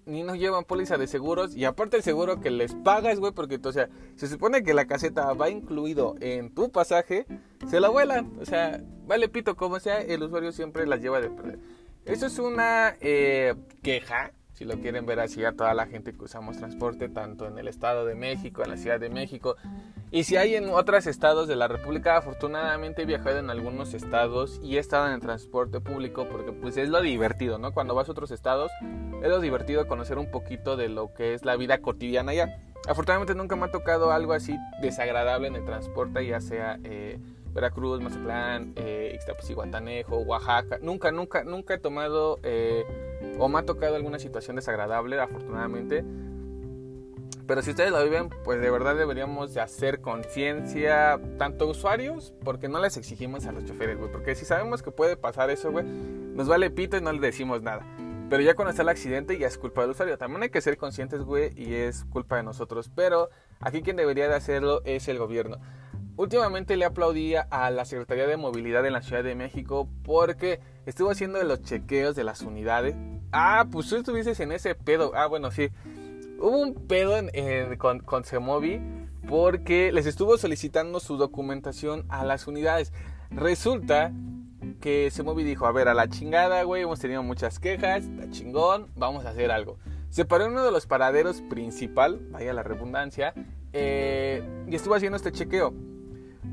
ni 0.06 0.24
nos 0.24 0.38
llevan 0.38 0.64
póliza 0.64 0.98
de 0.98 1.08
seguros 1.08 1.56
y 1.56 1.66
aparte 1.66 1.98
el 1.98 2.04
seguro 2.04 2.40
que 2.40 2.52
les 2.52 2.74
pagas, 2.76 3.20
güey, 3.20 3.32
porque 3.32 3.60
o 3.64 3.72
sea, 3.72 3.90
se 4.16 4.28
supone 4.28 4.64
que 4.64 4.74
la 4.74 4.86
caseta 4.86 5.34
va 5.34 5.50
incluido 5.50 6.16
en 6.20 6.54
tu 6.54 6.72
pasaje, 6.72 7.26
se 7.68 7.80
la 7.80 7.90
vuelan, 7.90 8.32
o 8.40 8.46
sea, 8.46 8.82
vale 9.08 9.30
pito 9.30 9.56
como 9.56 9.80
sea, 9.80 10.00
el 10.02 10.24
usuario 10.24 10.52
siempre 10.52 10.86
las 10.86 11.02
lleva 11.02 11.22
de 11.22 11.30
perder. 11.30 11.60
Eso 12.06 12.28
es 12.28 12.38
una 12.38 12.96
eh, 13.02 13.56
queja 13.82 14.32
si 14.56 14.64
lo 14.64 14.80
quieren 14.80 15.06
ver 15.06 15.20
así 15.20 15.44
a 15.44 15.52
toda 15.52 15.74
la 15.74 15.86
gente 15.86 16.14
que 16.14 16.24
usamos 16.24 16.58
transporte, 16.58 17.10
tanto 17.10 17.46
en 17.46 17.60
el 17.60 17.68
Estado 17.68 18.06
de 18.06 18.16
México, 18.16 18.64
en 18.64 18.70
la 18.70 18.78
Ciudad 18.78 19.02
de 19.02 19.10
México. 19.10 19.58
Y 20.12 20.24
si 20.24 20.38
hay 20.38 20.56
en 20.56 20.70
otros 20.70 21.08
estados 21.08 21.50
de 21.50 21.58
la 21.58 21.68
República, 21.68 22.16
afortunadamente 22.16 23.02
he 23.02 23.06
viajado 23.06 23.38
en 23.38 23.50
algunos 23.50 23.94
estados 23.94 24.62
y 24.64 24.78
he 24.78 24.80
estado 24.80 25.08
en 25.08 25.14
el 25.14 25.20
transporte 25.20 25.82
público 25.82 26.26
porque 26.30 26.54
pues 26.54 26.78
es 26.78 26.88
lo 26.88 27.02
divertido, 27.02 27.58
¿no? 27.58 27.74
Cuando 27.74 27.96
vas 27.96 28.08
a 28.08 28.14
otros 28.14 28.32
estados, 28.32 28.72
es 29.22 29.30
lo 29.30 29.42
divertido 29.42 29.88
conocer 29.88 30.18
un 30.18 30.32
poquito 30.32 30.78
de 30.78 30.88
lo 30.88 31.14
que 31.14 31.34
es 31.34 31.44
la 31.44 31.58
vida 31.58 31.80
cotidiana 31.80 32.32
allá. 32.32 32.62
Afortunadamente 32.88 33.36
nunca 33.36 33.58
me 33.58 33.66
ha 33.66 33.72
tocado 33.72 34.12
algo 34.12 34.32
así 34.32 34.58
desagradable 34.82 35.50
en 35.50 35.56
el 35.56 35.66
transporte, 35.66 36.26
ya 36.26 36.40
sea... 36.40 36.80
Eh, 36.86 37.20
Veracruz, 37.56 38.02
Mazatlán, 38.02 38.74
eh, 38.76 39.18
Guatanejo, 39.56 40.18
Oaxaca. 40.18 40.78
Nunca, 40.82 41.12
nunca, 41.14 41.46
nunca 41.46 41.76
he 41.76 41.78
tomado 41.78 42.38
eh, 42.44 42.84
o 43.40 43.48
me 43.48 43.60
ha 43.60 43.64
tocado 43.64 43.96
alguna 43.96 44.20
situación 44.20 44.58
desagradable, 44.58 45.20
afortunadamente. 45.20 46.04
Pero 47.48 47.62
si 47.62 47.70
ustedes 47.70 47.92
lo 47.92 48.04
viven, 48.04 48.30
pues 48.44 48.60
de 48.60 48.70
verdad 48.70 48.96
deberíamos 48.96 49.54
de 49.54 49.62
hacer 49.62 50.02
conciencia, 50.02 51.20
tanto 51.38 51.68
usuarios, 51.68 52.34
porque 52.44 52.68
no 52.68 52.82
les 52.82 52.98
exigimos 52.98 53.46
a 53.46 53.54
los 53.54 53.64
choferes, 53.64 53.98
güey. 53.98 54.12
Porque 54.12 54.36
si 54.36 54.46
sabemos 54.46 54.84
que 54.84 54.92
puede 54.92 55.16
pasar 55.16 55.50
eso, 55.50 55.72
güey, 55.72 55.86
nos 55.86 56.50
vale 56.50 56.70
pito 56.72 56.98
y 56.98 57.02
no 57.02 57.14
les 57.14 57.22
decimos 57.22 57.62
nada. 57.62 57.86
Pero 58.30 58.42
ya 58.42 58.56
cuando 58.56 58.72
está 58.72 58.82
el 58.82 58.90
accidente 58.90 59.38
ya 59.38 59.48
es 59.48 59.58
culpa 59.58 59.82
del 59.82 59.92
usuario. 59.92 60.18
También 60.18 60.44
hay 60.44 60.50
que 60.50 60.60
ser 60.60 60.76
conscientes, 60.76 61.22
güey, 61.22 61.54
y 61.56 61.76
es 61.76 62.04
culpa 62.06 62.36
de 62.36 62.44
nosotros. 62.44 62.92
Pero 62.94 63.30
aquí 63.62 63.82
quien 63.82 63.96
debería 63.96 64.28
de 64.28 64.36
hacerlo 64.36 64.82
es 64.84 65.08
el 65.08 65.20
gobierno. 65.20 65.60
Últimamente 66.18 66.78
le 66.78 66.86
aplaudía 66.86 67.42
a 67.50 67.70
la 67.72 67.84
Secretaría 67.84 68.26
de 68.26 68.38
Movilidad 68.38 68.86
en 68.86 68.94
la 68.94 69.02
Ciudad 69.02 69.24
de 69.24 69.36
México 69.36 69.90
porque 70.04 70.62
estuvo 70.86 71.12
haciendo 71.12 71.44
los 71.44 71.62
chequeos 71.62 72.16
de 72.16 72.24
las 72.24 72.42
unidades. 72.42 72.96
Ah, 73.34 73.66
pues 73.70 73.90
tú 73.90 73.98
estuviste 73.98 74.42
en 74.42 74.54
ese 74.54 74.76
pedo. 74.76 75.12
Ah, 75.14 75.28
bueno, 75.28 75.52
sí. 75.52 75.70
Hubo 76.40 76.58
un 76.58 76.88
pedo 76.88 77.16
con, 77.78 78.00
con 78.00 78.24
Semovi 78.24 78.82
porque 79.28 79.92
les 79.92 80.06
estuvo 80.06 80.38
solicitando 80.38 81.02
su 81.02 81.18
documentación 81.18 82.06
a 82.08 82.24
las 82.24 82.48
unidades. 82.48 82.94
Resulta 83.30 84.14
que 84.80 85.12
Semovi 85.12 85.44
dijo, 85.44 85.66
a 85.66 85.72
ver, 85.74 85.90
a 85.90 85.94
la 85.94 86.08
chingada, 86.08 86.64
güey, 86.64 86.84
hemos 86.84 87.00
tenido 87.00 87.24
muchas 87.24 87.60
quejas, 87.60 88.06
está 88.06 88.30
chingón, 88.30 88.88
vamos 88.96 89.26
a 89.26 89.30
hacer 89.32 89.52
algo. 89.52 89.80
Se 90.10 90.24
paró 90.24 90.46
en 90.46 90.52
uno 90.52 90.64
de 90.64 90.72
los 90.72 90.88
paraderos 90.88 91.42
principal, 91.42 92.20
vaya 92.32 92.54
la 92.54 92.64
redundancia, 92.64 93.34
eh, 93.74 94.42
y 94.68 94.76
estuvo 94.76 94.96
haciendo 94.96 95.18
este 95.18 95.32
chequeo. 95.32 95.74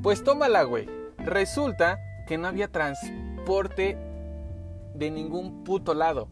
Pues 0.02 0.22
tómala, 0.24 0.62
güey. 0.62 0.88
Resulta 1.18 1.98
que 2.26 2.38
no 2.38 2.48
había 2.48 2.68
transporte 2.68 3.98
de 4.94 5.10
ningún 5.10 5.64
puto 5.64 5.94
lado. 5.94 6.28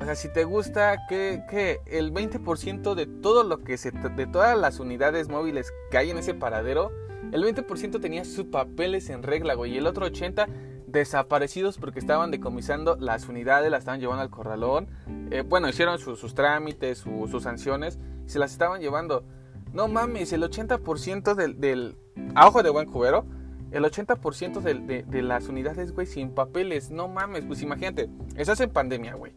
O 0.00 0.04
sea, 0.04 0.14
si 0.14 0.32
te 0.32 0.44
gusta 0.44 1.06
que, 1.08 1.80
el 1.86 2.12
20% 2.12 2.94
de 2.94 3.06
todo 3.06 3.42
lo 3.42 3.64
que 3.64 3.76
se 3.76 3.90
de 3.90 4.26
todas 4.26 4.56
las 4.56 4.78
unidades 4.78 5.28
móviles 5.28 5.72
que 5.90 5.98
hay 5.98 6.10
en 6.10 6.18
ese 6.18 6.32
paradero, 6.32 6.92
el 7.32 7.42
20% 7.42 8.00
tenía 8.00 8.24
sus 8.24 8.46
papeles 8.46 9.10
en 9.10 9.22
regla, 9.22 9.54
güey, 9.54 9.72
y 9.72 9.78
el 9.78 9.86
otro 9.86 10.06
80 10.06 10.46
desaparecidos 10.86 11.78
porque 11.78 11.98
estaban 11.98 12.30
decomisando 12.30 12.96
las 13.00 13.28
unidades, 13.28 13.70
las 13.70 13.80
estaban 13.80 14.00
llevando 14.00 14.22
al 14.22 14.30
corralón. 14.30 14.88
Eh, 15.30 15.42
bueno, 15.42 15.68
hicieron 15.68 15.98
sus 15.98 16.34
trámites, 16.34 16.98
sus 16.98 17.42
sanciones, 17.42 17.98
se 18.26 18.38
las 18.38 18.52
estaban 18.52 18.80
llevando. 18.80 19.24
No 19.72 19.88
mames, 19.88 20.32
el 20.32 20.42
80% 20.42 21.34
del, 21.34 21.60
del, 21.60 21.96
a 22.34 22.48
ojo 22.48 22.62
de 22.62 22.70
buen 22.70 22.86
cubero, 22.86 23.26
el 23.70 23.84
80% 23.84 24.60
de, 24.60 25.22
las 25.22 25.48
unidades, 25.48 25.92
güey, 25.92 26.06
sin 26.06 26.30
papeles. 26.30 26.90
No 26.90 27.08
mames, 27.08 27.44
pues 27.44 27.62
imagínate, 27.62 28.08
estás 28.36 28.60
en 28.60 28.70
pandemia, 28.70 29.14
güey. 29.14 29.32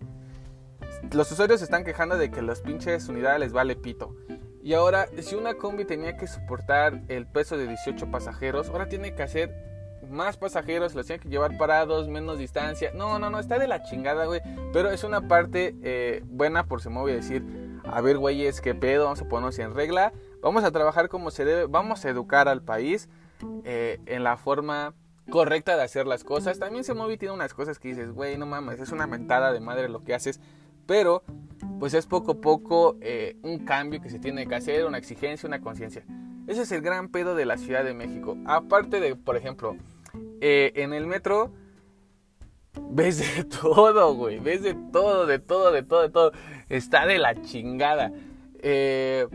los 1.12 1.31
usuarios 1.31 1.59
se 1.59 1.65
están 1.65 1.83
quejando 1.83 2.17
de 2.17 2.31
que 2.31 2.41
los 2.41 2.62
pinches 2.62 3.07
unidades 3.09 3.39
les 3.39 3.53
vale 3.53 3.75
pito. 3.75 4.15
Y 4.62 4.74
ahora, 4.74 5.07
si 5.21 5.36
una 5.36 5.55
combi 5.55 5.86
tenía 5.86 6.17
que 6.17 6.27
soportar 6.27 7.01
el 7.07 7.25
peso 7.25 7.57
de 7.57 7.67
18 7.67 8.12
pasajeros, 8.12 8.69
ahora 8.69 8.88
tiene 8.88 9.15
que 9.15 9.24
hacer 9.24 9.69
más 10.09 10.38
pasajeros, 10.38 10.95
los 10.95 11.05
tiene 11.05 11.21
que 11.21 11.29
llevar 11.29 11.57
parados, 11.57 12.07
menos 12.07 12.38
distancia. 12.38 12.91
No, 12.93 13.19
no, 13.19 13.29
no, 13.29 13.39
está 13.39 13.57
de 13.59 13.67
la 13.67 13.83
chingada, 13.83 14.25
güey. 14.25 14.41
Pero 14.74 14.89
es 14.89 15.03
una 15.03 15.27
parte 15.27 15.75
eh, 15.81 16.24
buena 16.25 16.65
por 16.65 16.81
se 16.81 16.89
me 16.89 17.00
voy 17.00 17.13
a 17.13 17.15
decir, 17.15 17.43
a 17.93 18.01
ver, 18.01 18.17
güeyes, 18.17 18.62
qué 18.62 18.75
pedo, 18.75 19.05
vamos 19.05 19.22
a 19.22 19.27
ponernos 19.27 19.60
en 19.60 19.74
regla. 19.74 20.13
Vamos 20.41 20.63
a 20.63 20.72
trabajar 20.72 21.10
como 21.10 21.31
se 21.31 21.46
debe, 21.46 21.65
vamos 21.65 22.05
a 22.05 22.10
educar 22.10 22.48
al 22.48 22.62
país 22.62 23.10
eh, 23.63 24.00
en 24.05 24.24
la 24.24 24.38
forma 24.38 24.93
correcta 25.29 25.75
de 25.75 25.84
hacer 25.84 26.08
las 26.08 26.24
cosas. 26.24 26.60
También 26.60 26.84
se 26.84 26.93
y 26.93 27.17
tiene 27.17 27.34
unas 27.34 27.53
cosas 27.53 27.79
que 27.79 27.89
dices, 27.89 28.12
güey, 28.12 28.38
no 28.38 28.46
mames, 28.46 28.79
es 28.79 28.91
una 28.91 29.08
mentada 29.08 29.51
de 29.51 29.60
madre 29.60 29.89
lo 29.89 30.03
que 30.03 30.13
haces. 30.13 30.39
Pero, 30.86 31.24
pues 31.79 31.93
es 31.93 32.08
poco 32.08 32.31
a 32.31 32.41
poco 32.41 32.98
eh, 33.01 33.38
un 33.43 33.60
cambio 33.60 34.01
que 34.01 34.10
se 34.10 34.19
tiene 34.19 34.48
que 34.48 34.55
hacer, 34.55 34.86
una 34.86 34.98
exigencia, 34.98 35.48
una 35.48 35.62
conciencia. 35.62 36.03
Ese 36.48 36.63
es 36.63 36.72
el 36.72 36.81
gran 36.81 37.10
pedo 37.10 37.36
de 37.36 37.46
la 37.46 37.58
Ciudad 37.58 37.84
de 37.84 37.93
México. 37.93 38.36
Aparte 38.46 39.00
de, 39.00 39.15
por 39.15 39.38
ejemplo, 39.38 39.75
eh, 40.41 40.72
en 40.75 40.93
el 40.93 41.05
metro 41.05 41.51
ves 42.89 43.19
de 43.19 43.43
todo, 43.62 44.13
güey. 44.15 44.39
Ves 44.39 44.63
de 44.63 44.74
todo, 44.91 45.25
de 45.25 45.39
todo, 45.39 45.71
de 45.71 45.83
todo, 45.83 46.01
de 46.01 46.09
todo. 46.09 46.31
Está 46.69 47.05
de 47.05 47.17
la 47.17 47.41
chingada. 47.41 48.12
Eh, 48.62 49.27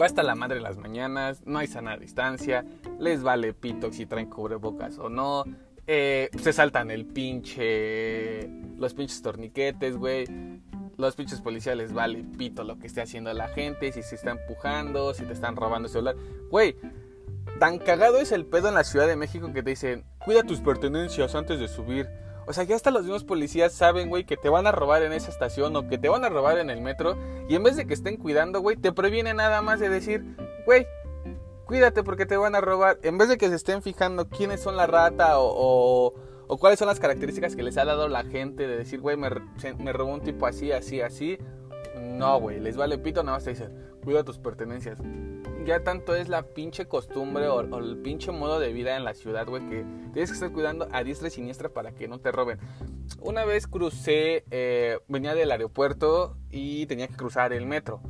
va 0.00 0.06
hasta 0.06 0.22
la 0.22 0.34
madre 0.34 0.60
las 0.60 0.76
mañanas, 0.76 1.42
no 1.44 1.58
hay 1.58 1.66
sana 1.66 1.96
distancia, 1.96 2.64
les 2.98 3.22
vale 3.22 3.52
pito 3.52 3.92
si 3.92 4.06
traen 4.06 4.30
cubrebocas 4.30 4.98
o 4.98 5.08
no. 5.08 5.44
Eh, 5.86 6.28
se 6.38 6.52
saltan 6.52 6.90
el 6.90 7.06
pinche. 7.06 8.48
Los 8.76 8.94
pinches 8.94 9.22
torniquetes, 9.22 9.96
güey. 9.96 10.26
Los 10.96 11.14
pinches 11.14 11.40
policías 11.40 11.76
les 11.76 11.92
vale 11.92 12.24
pito 12.36 12.64
lo 12.64 12.78
que 12.78 12.88
esté 12.88 13.00
haciendo 13.00 13.32
la 13.32 13.48
gente, 13.48 13.92
si 13.92 14.02
se 14.02 14.16
está 14.16 14.32
empujando, 14.32 15.14
si 15.14 15.24
te 15.24 15.32
están 15.32 15.56
robando 15.56 15.86
el 15.86 15.92
celular. 15.92 16.16
Güey, 16.50 16.76
tan 17.58 17.78
cagado 17.78 18.18
es 18.20 18.32
el 18.32 18.44
pedo 18.44 18.68
en 18.68 18.74
la 18.74 18.84
Ciudad 18.84 19.06
de 19.06 19.16
México 19.16 19.52
que 19.52 19.62
te 19.62 19.70
dicen, 19.70 20.04
cuida 20.18 20.42
tus 20.42 20.60
pertenencias 20.60 21.34
antes 21.34 21.58
de 21.58 21.68
subir. 21.68 22.08
O 22.48 22.54
sea, 22.54 22.64
ya 22.64 22.76
hasta 22.76 22.90
los 22.90 23.02
mismos 23.02 23.24
policías 23.24 23.74
saben, 23.74 24.08
güey, 24.08 24.24
que 24.24 24.38
te 24.38 24.48
van 24.48 24.66
a 24.66 24.72
robar 24.72 25.02
en 25.02 25.12
esa 25.12 25.30
estación 25.30 25.76
o 25.76 25.86
que 25.86 25.98
te 25.98 26.08
van 26.08 26.24
a 26.24 26.30
robar 26.30 26.56
en 26.56 26.70
el 26.70 26.80
metro. 26.80 27.14
Y 27.46 27.54
en 27.54 27.62
vez 27.62 27.76
de 27.76 27.86
que 27.86 27.92
estén 27.92 28.16
cuidando, 28.16 28.62
güey, 28.62 28.78
te 28.78 28.90
previene 28.90 29.34
nada 29.34 29.60
más 29.60 29.80
de 29.80 29.90
decir, 29.90 30.24
güey, 30.64 30.86
cuídate 31.66 32.02
porque 32.02 32.24
te 32.24 32.38
van 32.38 32.54
a 32.54 32.62
robar. 32.62 32.98
En 33.02 33.18
vez 33.18 33.28
de 33.28 33.36
que 33.36 33.50
se 33.50 33.54
estén 33.54 33.82
fijando 33.82 34.30
quiénes 34.30 34.62
son 34.62 34.78
la 34.78 34.86
rata 34.86 35.38
o, 35.38 36.14
o, 36.46 36.58
cuáles 36.58 36.78
son 36.78 36.88
las 36.88 37.00
características 37.00 37.54
que 37.54 37.62
les 37.62 37.76
ha 37.76 37.84
dado 37.84 38.08
la 38.08 38.24
gente 38.24 38.66
de 38.66 38.78
decir, 38.78 39.02
güey, 39.02 39.18
me, 39.18 39.28
me 39.78 39.92
robó 39.92 40.14
un 40.14 40.22
tipo 40.22 40.46
así, 40.46 40.72
así, 40.72 41.02
así. 41.02 41.38
No, 42.00 42.40
güey, 42.40 42.60
les 42.60 42.78
vale 42.78 42.96
pito, 42.96 43.22
nada 43.22 43.36
más 43.36 43.44
te 43.44 43.50
dicen, 43.50 43.90
cuida 44.02 44.24
tus 44.24 44.38
pertenencias 44.38 44.98
ya 45.64 45.82
tanto 45.82 46.14
es 46.14 46.28
la 46.28 46.42
pinche 46.42 46.86
costumbre 46.86 47.48
o, 47.48 47.60
el 47.60 47.96
pinche 47.98 48.32
modo 48.32 48.58
de 48.58 48.72
vida 48.72 48.96
en 48.96 49.04
la 49.04 49.14
ciudad, 49.14 49.46
güey, 49.46 49.66
que 49.68 49.84
tienes 50.12 50.30
que 50.30 50.34
estar 50.34 50.52
cuidando 50.52 50.88
a 50.92 51.02
diestra 51.04 51.28
y 51.28 51.30
siniestra 51.30 51.68
para 51.68 51.92
que 51.92 52.08
no 52.08 52.20
te 52.20 52.32
roben. 52.32 52.58
Una 53.20 53.44
vez 53.44 53.66
crucé, 53.66 54.44
eh, 54.50 54.98
venía 55.08 55.34
del 55.34 55.50
aeropuerto 55.50 56.36
y 56.50 56.86
tenía 56.86 57.08
que 57.08 57.16
cruzar 57.16 57.52
el 57.52 57.66
metro. 57.66 58.00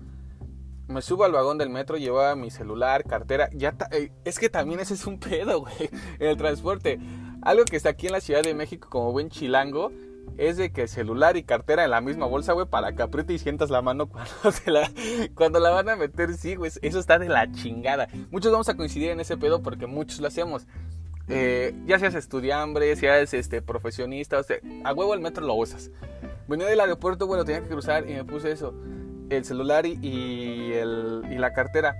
Me 0.87 1.03
subo 1.03 1.25
al 1.25 1.33
vagón 1.33 1.59
del 1.59 1.69
metro, 1.69 1.99
llevaba 1.99 2.35
mi 2.35 2.51
celular, 2.51 3.05
cartera. 3.05 3.51
Ya 3.53 3.77
eh, 3.93 4.11
es 4.25 4.39
que 4.39 4.49
también 4.49 4.81
ese 4.81 4.95
es 4.95 5.07
un 5.07 5.19
pedo, 5.21 5.61
güey, 5.61 5.91
el 6.19 6.37
transporte. 6.37 6.99
Algo 7.43 7.65
que 7.65 7.77
está 7.77 7.91
aquí 7.91 8.07
en 8.07 8.13
la 8.13 8.21
Ciudad 8.21 8.43
de 8.43 8.55
México 8.55 8.89
como 8.91 9.13
buen 9.13 9.31
chilango 9.31 9.93
es 10.37 10.57
de 10.57 10.71
que 10.71 10.87
celular 10.89 11.37
y 11.37 11.43
cartera 11.43 11.85
en 11.85 11.91
la 11.91 12.01
misma 12.01 12.27
bolsa, 12.27 12.53
güey, 12.53 12.67
para 12.67 12.95
que 12.95 13.03
apriete 13.03 13.33
y 13.33 13.39
sientas 13.39 13.71
la 13.71 13.83
mano 13.83 14.09
cuando, 14.09 14.31
se 14.53 14.71
la, 14.71 14.91
cuando 15.35 15.61
la 15.61 15.71
van 15.71 15.89
a 15.89 15.97
meter, 15.97 16.35
sí, 16.35 16.55
güey, 16.55 16.71
eso 16.83 16.99
está 16.99 17.19
de 17.19 17.29
la 17.29 17.51
chingada. 17.53 18.09
Muchos 18.31 18.53
vamos 18.53 18.69
a 18.69 18.77
coincidir 18.77 19.11
en 19.11 19.21
ese 19.21 19.37
pedo 19.37 19.63
porque 19.63 19.87
muchos 19.87 20.21
lo 20.21 20.29
hacemos. 20.29 20.67
Eh, 21.29 21.75
ya 21.87 21.99
seas 21.99 22.15
estudiante, 22.15 22.97
seas 22.97 23.35
este, 23.35 23.61
profesionista, 23.61 24.39
o 24.39 24.43
sea, 24.43 24.59
a 24.85 24.95
huevo 24.95 25.15
el 25.15 25.21
metro 25.21 25.47
lo 25.47 25.55
usas. 25.55 25.91
Venía 26.47 26.67
del 26.67 26.81
aeropuerto, 26.81 27.27
bueno, 27.27 27.45
tenía 27.45 27.63
que 27.63 27.69
cruzar 27.69 28.09
y 28.09 28.15
me 28.15 28.25
puse 28.25 28.51
eso, 28.51 28.75
el 29.29 29.45
celular 29.45 29.85
y, 29.85 30.73
el, 30.73 31.23
y 31.31 31.37
la 31.37 31.53
cartera. 31.53 31.95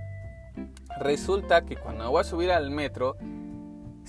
Resulta 0.99 1.65
que 1.65 1.75
cuando 1.77 2.09
voy 2.09 2.21
a 2.21 2.23
subir 2.23 2.51
al 2.51 2.71
metro, 2.71 3.15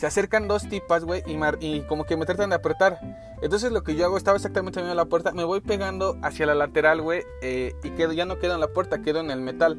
se 0.01 0.07
acercan 0.07 0.49
dos 0.49 0.67
tipas, 0.67 1.05
güey, 1.05 1.23
y, 1.27 1.83
como 1.83 2.07
que 2.07 2.17
me 2.17 2.25
tratan 2.25 2.49
de 2.49 2.57
apretar. 2.57 2.99
Entonces 3.43 3.71
lo 3.71 3.83
que 3.83 3.97
yo 3.97 4.07
hago, 4.07 4.17
estaba 4.17 4.39
exactamente 4.39 4.81
en 4.81 4.97
la 4.97 5.05
puerta, 5.05 5.33
me 5.33 5.45
voy 5.45 5.61
pegando 5.61 6.17
hacia 6.23 6.47
la 6.47 6.55
lateral, 6.55 7.03
güey, 7.03 7.23
eh, 7.43 7.75
y 7.85 7.91
quedo, 7.91 8.15
ya 8.15 8.25
no 8.25 8.39
quedo 8.39 8.55
en 8.55 8.61
la 8.61 8.69
puerta, 8.69 9.03
quedo 9.03 9.21
en 9.21 9.31
el 9.31 9.43
metal, 9.43 9.77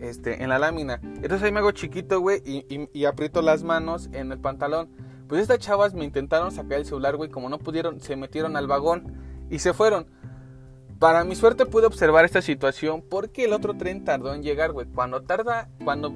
este, 0.00 0.42
en 0.42 0.48
la 0.48 0.58
lámina. 0.58 0.98
Entonces 1.00 1.44
ahí 1.44 1.52
me 1.52 1.60
hago 1.60 1.70
chiquito, 1.70 2.18
güey, 2.18 2.42
y, 2.44 2.88
y, 2.92 3.04
aprieto 3.04 3.40
las 3.40 3.62
manos 3.62 4.10
en 4.12 4.32
el 4.32 4.40
pantalón. 4.40 4.88
Pues 5.28 5.40
estas 5.40 5.60
chavas 5.60 5.94
me 5.94 6.04
intentaron 6.04 6.50
sacar 6.50 6.78
el 6.78 6.84
celular, 6.84 7.14
güey, 7.14 7.30
como 7.30 7.48
no 7.48 7.60
pudieron, 7.60 8.00
se 8.00 8.16
metieron 8.16 8.56
al 8.56 8.66
vagón 8.66 9.14
y 9.48 9.60
se 9.60 9.72
fueron. 9.72 10.08
Para 10.98 11.22
mi 11.22 11.36
suerte 11.36 11.66
pude 11.66 11.86
observar 11.86 12.24
esta 12.24 12.42
situación 12.42 13.00
porque 13.08 13.44
el 13.44 13.52
otro 13.52 13.74
tren 13.74 14.02
tardó 14.02 14.34
en 14.34 14.42
llegar, 14.42 14.72
güey. 14.72 14.88
Cuando 14.88 15.22
tarda, 15.22 15.68
cuando 15.84 16.12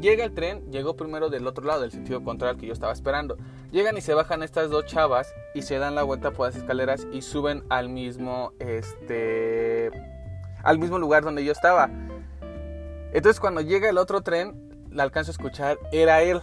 Llega 0.00 0.24
el 0.24 0.32
tren, 0.32 0.70
llegó 0.70 0.96
primero 0.96 1.28
del 1.28 1.46
otro 1.46 1.64
lado, 1.66 1.82
del 1.82 1.90
sentido 1.90 2.24
contrario 2.24 2.54
al 2.54 2.60
que 2.60 2.66
yo 2.66 2.72
estaba 2.72 2.92
esperando. 2.92 3.36
Llegan 3.70 3.96
y 3.98 4.00
se 4.00 4.14
bajan 4.14 4.42
estas 4.42 4.70
dos 4.70 4.86
chavas 4.86 5.34
y 5.54 5.62
se 5.62 5.78
dan 5.78 5.94
la 5.94 6.02
vuelta 6.02 6.30
por 6.30 6.46
las 6.46 6.56
escaleras 6.56 7.06
y 7.12 7.20
suben 7.22 7.64
al 7.68 7.90
mismo, 7.90 8.52
este, 8.58 9.90
al 10.62 10.78
mismo 10.78 10.98
lugar 10.98 11.22
donde 11.22 11.44
yo 11.44 11.52
estaba. 11.52 11.90
Entonces 13.12 13.40
cuando 13.40 13.60
llega 13.60 13.90
el 13.90 13.98
otro 13.98 14.22
tren, 14.22 14.88
la 14.90 15.02
alcanzo 15.02 15.32
a 15.32 15.32
escuchar, 15.32 15.78
era 15.92 16.22
él. 16.22 16.40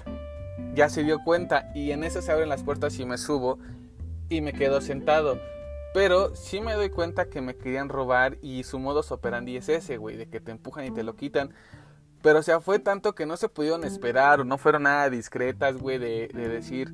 Ya 0.76 0.90
se 0.90 1.04
dio 1.04 1.20
cuenta 1.24 1.72
y 1.74 1.92
en 1.92 2.04
eso 2.04 2.22
se 2.22 2.32
abren 2.32 2.50
las 2.50 2.64
puertas 2.64 3.00
y 3.00 3.06
me 3.06 3.18
subo 3.18 3.58
y 4.30 4.42
me 4.42 4.54
quedo 4.54 4.82
sentado. 4.82 5.40
Pero 5.94 6.36
sí 6.36 6.62
me 6.62 6.74
doy 6.74 6.92
cuenta 6.92 7.26
que 7.30 7.42
me 7.42 7.56
querían 7.56 7.90
robar 7.90 8.38
y 8.44 8.64
su 8.64 8.78
modus 8.78 9.12
operandi 9.12 9.58
es 9.58 9.68
ese, 9.68 9.98
güey, 9.98 10.16
de 10.16 10.30
que 10.30 10.40
te 10.40 10.52
empujan 10.52 10.86
y 10.86 10.92
te 10.92 11.02
lo 11.02 11.16
quitan. 11.16 11.54
Pero 12.28 12.40
o 12.40 12.44
sea, 12.44 12.60
fue 12.60 12.78
tanto 12.78 13.16
que 13.16 13.26
no 13.26 13.38
se 13.38 13.48
pudieron 13.48 13.86
esperar 13.86 14.42
o 14.42 14.44
no 14.44 14.58
fueron 14.58 14.84
nada 14.84 15.10
discretas, 15.10 15.78
güey, 15.78 15.98
de, 15.98 16.28
de 16.28 16.50
decir, 16.50 16.94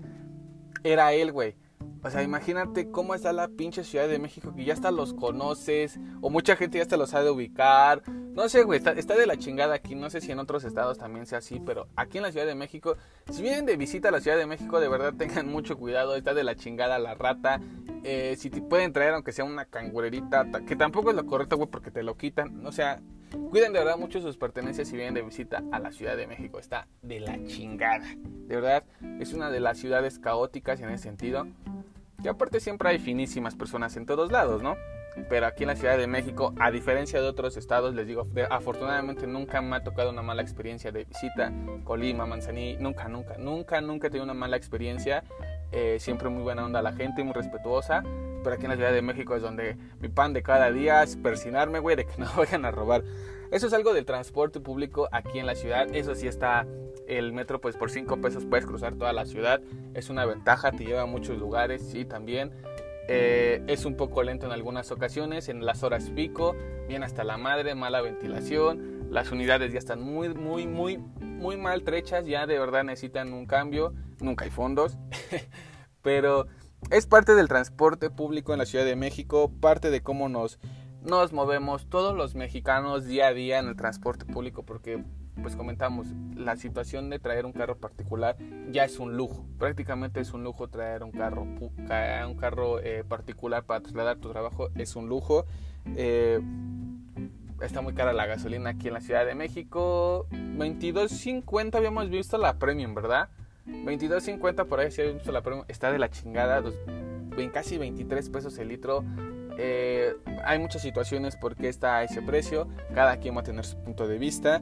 era 0.84 1.12
él, 1.14 1.32
güey. 1.32 1.56
O 2.04 2.10
sea, 2.12 2.22
imagínate 2.22 2.92
cómo 2.92 3.16
está 3.16 3.34
la 3.34 3.48
pinche 3.48 3.84
Ciudad 3.84 4.08
de 4.08 4.20
México 4.20 4.54
que 4.56 4.64
ya 4.64 4.74
hasta 4.76 4.92
los 4.92 5.16
conoces 5.16 6.00
o 6.22 6.30
mucha 6.30 6.56
gente 6.56 6.78
ya 6.78 6.84
hasta 6.84 6.98
los 6.98 7.16
ha 7.16 7.24
de 7.24 7.32
ubicar. 7.32 8.04
No 8.08 8.48
sé, 8.48 8.62
güey, 8.62 8.80
está, 8.80 9.16
de 9.16 9.26
la 9.26 9.36
chingada 9.36 9.74
aquí. 9.74 9.96
No 9.96 10.12
sé 10.12 10.22
si 10.22 10.32
en 10.32 10.38
otros 10.38 10.66
estados 10.66 11.00
también 11.00 11.26
sea 11.26 11.40
así, 11.40 11.60
pero 11.60 11.88
aquí 11.96 12.18
en 12.18 12.24
la 12.26 12.32
Ciudad 12.32 12.46
de 12.46 12.54
México, 12.54 12.96
si 13.32 13.42
vienen 13.42 13.66
de 13.66 13.76
visita 13.76 14.10
a 14.10 14.12
la 14.12 14.22
Ciudad 14.22 14.38
de 14.38 14.46
México, 14.46 14.80
de 14.80 14.88
verdad 14.88 15.16
tengan 15.18 15.48
mucho 15.48 15.80
cuidado. 15.80 16.16
Está 16.16 16.36
de 16.36 16.44
la 16.44 16.56
chingada 16.56 17.00
la 17.00 17.16
rata. 17.16 17.60
Eh, 18.04 18.36
si 18.38 18.52
te 18.52 18.62
pueden 18.62 18.94
traer, 18.94 19.16
aunque 19.16 19.32
sea 19.32 19.46
una 19.46 19.66
cangurerita, 19.66 20.46
que 20.68 20.76
tampoco 20.76 21.10
es 21.10 21.16
lo 21.16 21.26
correcto, 21.26 21.58
güey, 21.58 21.72
porque 21.72 21.90
te 21.90 22.04
lo 22.04 22.18
quitan. 22.18 22.64
O 22.68 22.72
sea, 22.72 23.02
cuiden 23.50 23.74
de 23.74 23.80
verdad 23.80 23.98
mucho 23.98 24.22
sus 24.22 24.38
pertenencias 24.38 24.88
si 24.88 24.96
vienen 24.96 25.14
de 25.14 25.22
visita 25.22 25.64
a 25.72 25.80
la 25.80 25.92
Ciudad 25.92 26.18
de 26.18 26.28
México. 26.28 26.60
Está 26.60 26.88
de 27.02 27.20
la 27.20 27.44
chingada. 27.46 28.06
De 28.48 28.56
verdad, 28.56 28.84
es 29.20 29.34
una 29.34 29.50
de 29.50 29.60
las 29.60 29.78
ciudades 29.78 30.20
caóticas 30.20 30.80
en 30.82 30.90
ese 30.90 31.04
sentido. 31.04 31.48
Y 32.24 32.28
aparte 32.28 32.60
siempre 32.60 32.90
hay 32.90 33.00
finísimas 33.00 33.56
personas 33.56 33.98
en 33.98 34.06
todos 34.06 34.32
lados, 34.32 34.64
¿no? 34.64 34.76
Pero 35.30 35.46
aquí 35.46 35.64
en 35.64 35.68
la 35.68 35.76
Ciudad 35.76 35.98
de 35.98 36.08
México, 36.08 36.54
a 36.60 36.72
diferencia 36.72 37.22
de 37.22 37.28
otros 37.28 37.56
estados, 37.58 37.94
les 37.94 38.08
digo, 38.08 38.26
afortunadamente 38.50 39.28
nunca 39.28 39.62
me 39.62 39.76
ha 39.76 39.84
tocado 39.84 40.10
una 40.10 40.22
mala 40.22 40.42
experiencia 40.42 40.92
de 40.92 41.06
visita. 41.06 41.52
Colima, 41.84 42.26
Manzanillo, 42.26 42.80
nunca, 42.80 43.08
nunca, 43.08 43.38
nunca, 43.38 43.82
nunca 43.82 44.08
he 44.08 44.10
tenido 44.10 44.24
una 44.24 44.34
mala 44.34 44.58
experiencia. 44.58 45.24
Eh, 45.72 45.98
siempre 46.00 46.30
muy 46.30 46.44
buena 46.44 46.66
onda 46.66 46.82
la 46.82 46.94
gente, 46.94 47.24
muy 47.24 47.34
respetuosa. 47.34 48.04
Pero 48.44 48.56
aquí 48.56 48.66
en 48.66 48.72
la 48.72 48.76
Ciudad 48.76 48.92
de 48.92 49.02
México 49.02 49.36
es 49.36 49.42
donde 49.42 49.78
mi 50.00 50.10
pan 50.10 50.34
de 50.34 50.44
cada 50.44 50.72
día 50.72 51.02
es 51.04 51.16
persinarme, 51.16 51.80
güey, 51.80 51.96
de 51.96 52.06
que 52.06 52.14
no 52.18 52.30
vayan 52.36 52.66
a 52.66 52.72
robar. 52.72 53.04
Eso 53.52 53.68
es 53.68 53.74
algo 53.74 53.94
del 53.94 54.06
transporte 54.06 54.60
público 54.60 55.08
aquí 55.12 55.40
en 55.40 55.46
la 55.46 55.56
ciudad. 55.56 55.88
Eso 55.94 56.16
sí 56.16 56.28
está 56.28 56.66
el 57.08 57.34
metro, 57.34 57.62
pues 57.62 57.76
por 57.76 57.92
5 57.92 58.20
pesos 58.20 58.46
puedes 58.46 58.66
cruzar 58.66 58.96
toda 58.96 59.14
la 59.14 59.26
ciudad. 59.26 59.62
Es 59.94 60.10
una 60.10 60.26
ventaja, 60.26 60.72
te 60.72 60.86
lleva 60.86 61.04
a 61.04 61.06
muchos 61.06 61.38
lugares, 61.38 61.84
sí, 61.84 62.04
también. 62.04 62.52
Eh, 63.08 63.62
es 63.68 63.86
un 63.86 63.96
poco 63.96 64.24
lento 64.24 64.46
en 64.46 64.54
algunas 64.54 64.92
ocasiones, 64.92 65.50
en 65.50 65.66
las 65.66 65.84
horas 65.84 66.10
pico, 66.10 66.56
bien 66.88 67.04
hasta 67.04 67.24
la 67.24 67.38
madre, 67.38 67.76
mala 67.76 68.02
ventilación. 68.02 69.08
Las 69.12 69.32
unidades 69.32 69.72
ya 69.72 69.80
están 69.80 70.02
muy, 70.02 70.30
muy, 70.34 70.66
muy, 70.66 70.98
muy 70.98 71.58
maltrechas, 71.58 72.26
ya 72.26 72.48
de 72.48 72.58
verdad 72.58 72.84
necesitan 72.84 73.34
un 73.34 73.46
cambio. 73.46 73.94
Nunca 74.20 74.46
hay 74.46 74.52
fondos, 74.52 74.98
pero 76.02 76.48
es 76.94 77.08
parte 77.08 77.34
del 77.34 77.48
transporte 77.48 78.12
público 78.12 78.54
en 78.54 78.60
la 78.60 78.68
Ciudad 78.68 78.86
de 78.86 78.96
México, 78.96 79.52
parte 79.60 79.90
de 79.90 80.04
cómo 80.04 80.30
nos 80.30 80.60
nos 81.02 81.34
movemos 81.34 81.90
todos 81.90 82.16
los 82.16 82.36
mexicanos 82.36 83.06
día 83.06 83.28
a 83.28 83.34
día 83.34 83.60
en 83.60 83.68
el 83.68 83.76
transporte 83.76 84.26
público 84.26 84.64
porque 84.64 85.04
pues 85.42 85.56
comentamos, 85.56 86.08
la 86.36 86.56
situación 86.56 87.10
de 87.10 87.18
traer 87.18 87.46
un 87.46 87.52
carro 87.52 87.78
particular 87.78 88.38
ya 88.70 88.86
es 88.86 89.00
un 89.00 89.18
lujo. 89.18 89.46
Prácticamente 89.58 90.20
es 90.20 90.32
un 90.34 90.44
lujo 90.44 90.70
traer 90.70 91.04
un 91.04 91.12
carro, 91.12 91.42
un 91.42 92.36
carro 92.38 92.80
eh, 92.80 93.04
particular 93.04 93.66
para 93.66 93.82
trasladar 93.82 94.18
tu 94.18 94.30
trabajo. 94.30 94.70
Es 94.76 94.96
un 94.96 95.10
lujo. 95.10 95.46
Eh, 95.96 96.40
está 97.62 97.82
muy 97.82 97.96
cara 97.96 98.14
la 98.14 98.28
gasolina 98.28 98.70
aquí 98.70 98.90
en 98.90 98.94
la 98.94 99.02
Ciudad 99.02 99.26
de 99.26 99.34
México. 99.34 100.28
22.50 100.32 101.76
habíamos 101.76 102.10
visto 102.12 102.38
la 102.38 102.60
premium, 102.60 102.94
¿verdad? 102.94 103.30
22.50 103.68 104.66
por 104.66 104.80
ahí 104.80 104.92
si 104.92 105.02
habíamos 105.02 105.22
visto 105.22 105.32
la 105.32 105.42
premium. 105.42 105.66
Está 105.68 105.92
de 105.92 106.00
la 106.00 106.10
chingada. 106.10 106.64
casi 107.54 107.78
23 107.78 108.30
pesos 108.30 108.58
el 108.58 108.68
litro. 108.70 109.04
Eh, 109.58 110.16
hay 110.44 110.60
muchas 110.60 110.82
situaciones 110.82 111.36
porque 111.36 111.70
está 111.70 111.98
a 111.98 112.04
ese 112.04 112.22
precio. 112.22 112.68
Cada 112.94 113.18
quien 113.18 113.36
va 113.36 113.42
a 113.42 113.44
tener 113.44 113.66
su 113.66 113.78
punto 113.78 114.08
de 114.08 114.18
vista. 114.18 114.62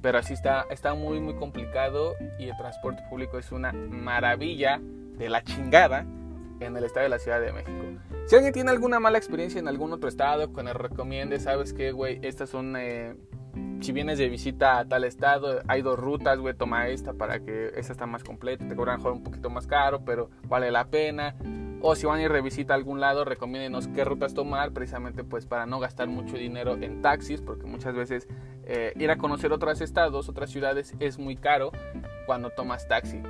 Pero 0.00 0.18
así 0.18 0.34
está, 0.34 0.66
está 0.70 0.94
muy, 0.94 1.20
muy 1.20 1.34
complicado. 1.34 2.14
Y 2.38 2.48
el 2.48 2.56
transporte 2.56 3.02
público 3.08 3.38
es 3.38 3.52
una 3.52 3.72
maravilla 3.72 4.80
de 5.18 5.28
la 5.28 5.42
chingada 5.42 6.06
en 6.60 6.76
el 6.76 6.84
estado 6.84 7.04
de 7.04 7.10
la 7.10 7.18
Ciudad 7.18 7.40
de 7.40 7.52
México. 7.52 7.72
Si 8.26 8.36
alguien 8.36 8.52
tiene 8.54 8.70
alguna 8.70 9.00
mala 9.00 9.18
experiencia 9.18 9.58
en 9.58 9.68
algún 9.68 9.92
otro 9.92 10.08
estado, 10.08 10.52
que 10.52 10.62
nos 10.62 10.74
recomiende, 10.74 11.38
sabes 11.40 11.72
que, 11.72 11.92
güey, 11.92 12.20
estas 12.22 12.50
son. 12.50 12.74
Eh, 12.76 13.14
si 13.80 13.92
vienes 13.92 14.18
de 14.18 14.28
visita 14.28 14.78
a 14.78 14.88
tal 14.88 15.04
estado, 15.04 15.60
hay 15.68 15.82
dos 15.82 15.98
rutas, 15.98 16.38
güey, 16.38 16.54
toma 16.54 16.88
esta 16.88 17.12
para 17.12 17.40
que 17.40 17.72
esta 17.76 17.92
está 17.92 18.06
más 18.06 18.24
completa. 18.24 18.66
Te 18.66 18.74
cobran 18.74 19.04
un 19.04 19.22
poquito 19.22 19.50
más 19.50 19.66
caro, 19.66 20.04
pero 20.04 20.30
vale 20.48 20.70
la 20.70 20.86
pena. 20.86 21.36
O 21.82 21.94
si 21.94 22.06
van 22.06 22.18
a 22.18 22.22
ir 22.22 22.32
de 22.32 22.40
visita 22.40 22.72
a 22.72 22.76
algún 22.76 22.98
lado, 22.98 23.26
recomiéndenos 23.26 23.88
qué 23.88 24.04
rutas 24.04 24.32
tomar, 24.32 24.72
precisamente 24.72 25.22
pues 25.22 25.44
para 25.44 25.66
no 25.66 25.80
gastar 25.80 26.08
mucho 26.08 26.36
dinero 26.36 26.78
en 26.80 27.02
taxis, 27.02 27.42
porque 27.42 27.66
muchas 27.66 27.94
veces 27.94 28.26
eh, 28.64 28.94
ir 28.96 29.10
a 29.10 29.18
conocer 29.18 29.52
otros 29.52 29.82
estados, 29.82 30.30
otras 30.30 30.48
ciudades 30.48 30.94
es 30.98 31.18
muy 31.18 31.36
caro 31.36 31.72
cuando 32.26 32.48
tomas 32.48 32.88
taxi. 32.88 33.20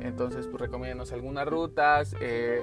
Entonces, 0.00 0.46
pues 0.46 0.60
recomiéndenos 0.60 1.12
algunas 1.12 1.48
rutas. 1.48 2.14
Eh, 2.20 2.62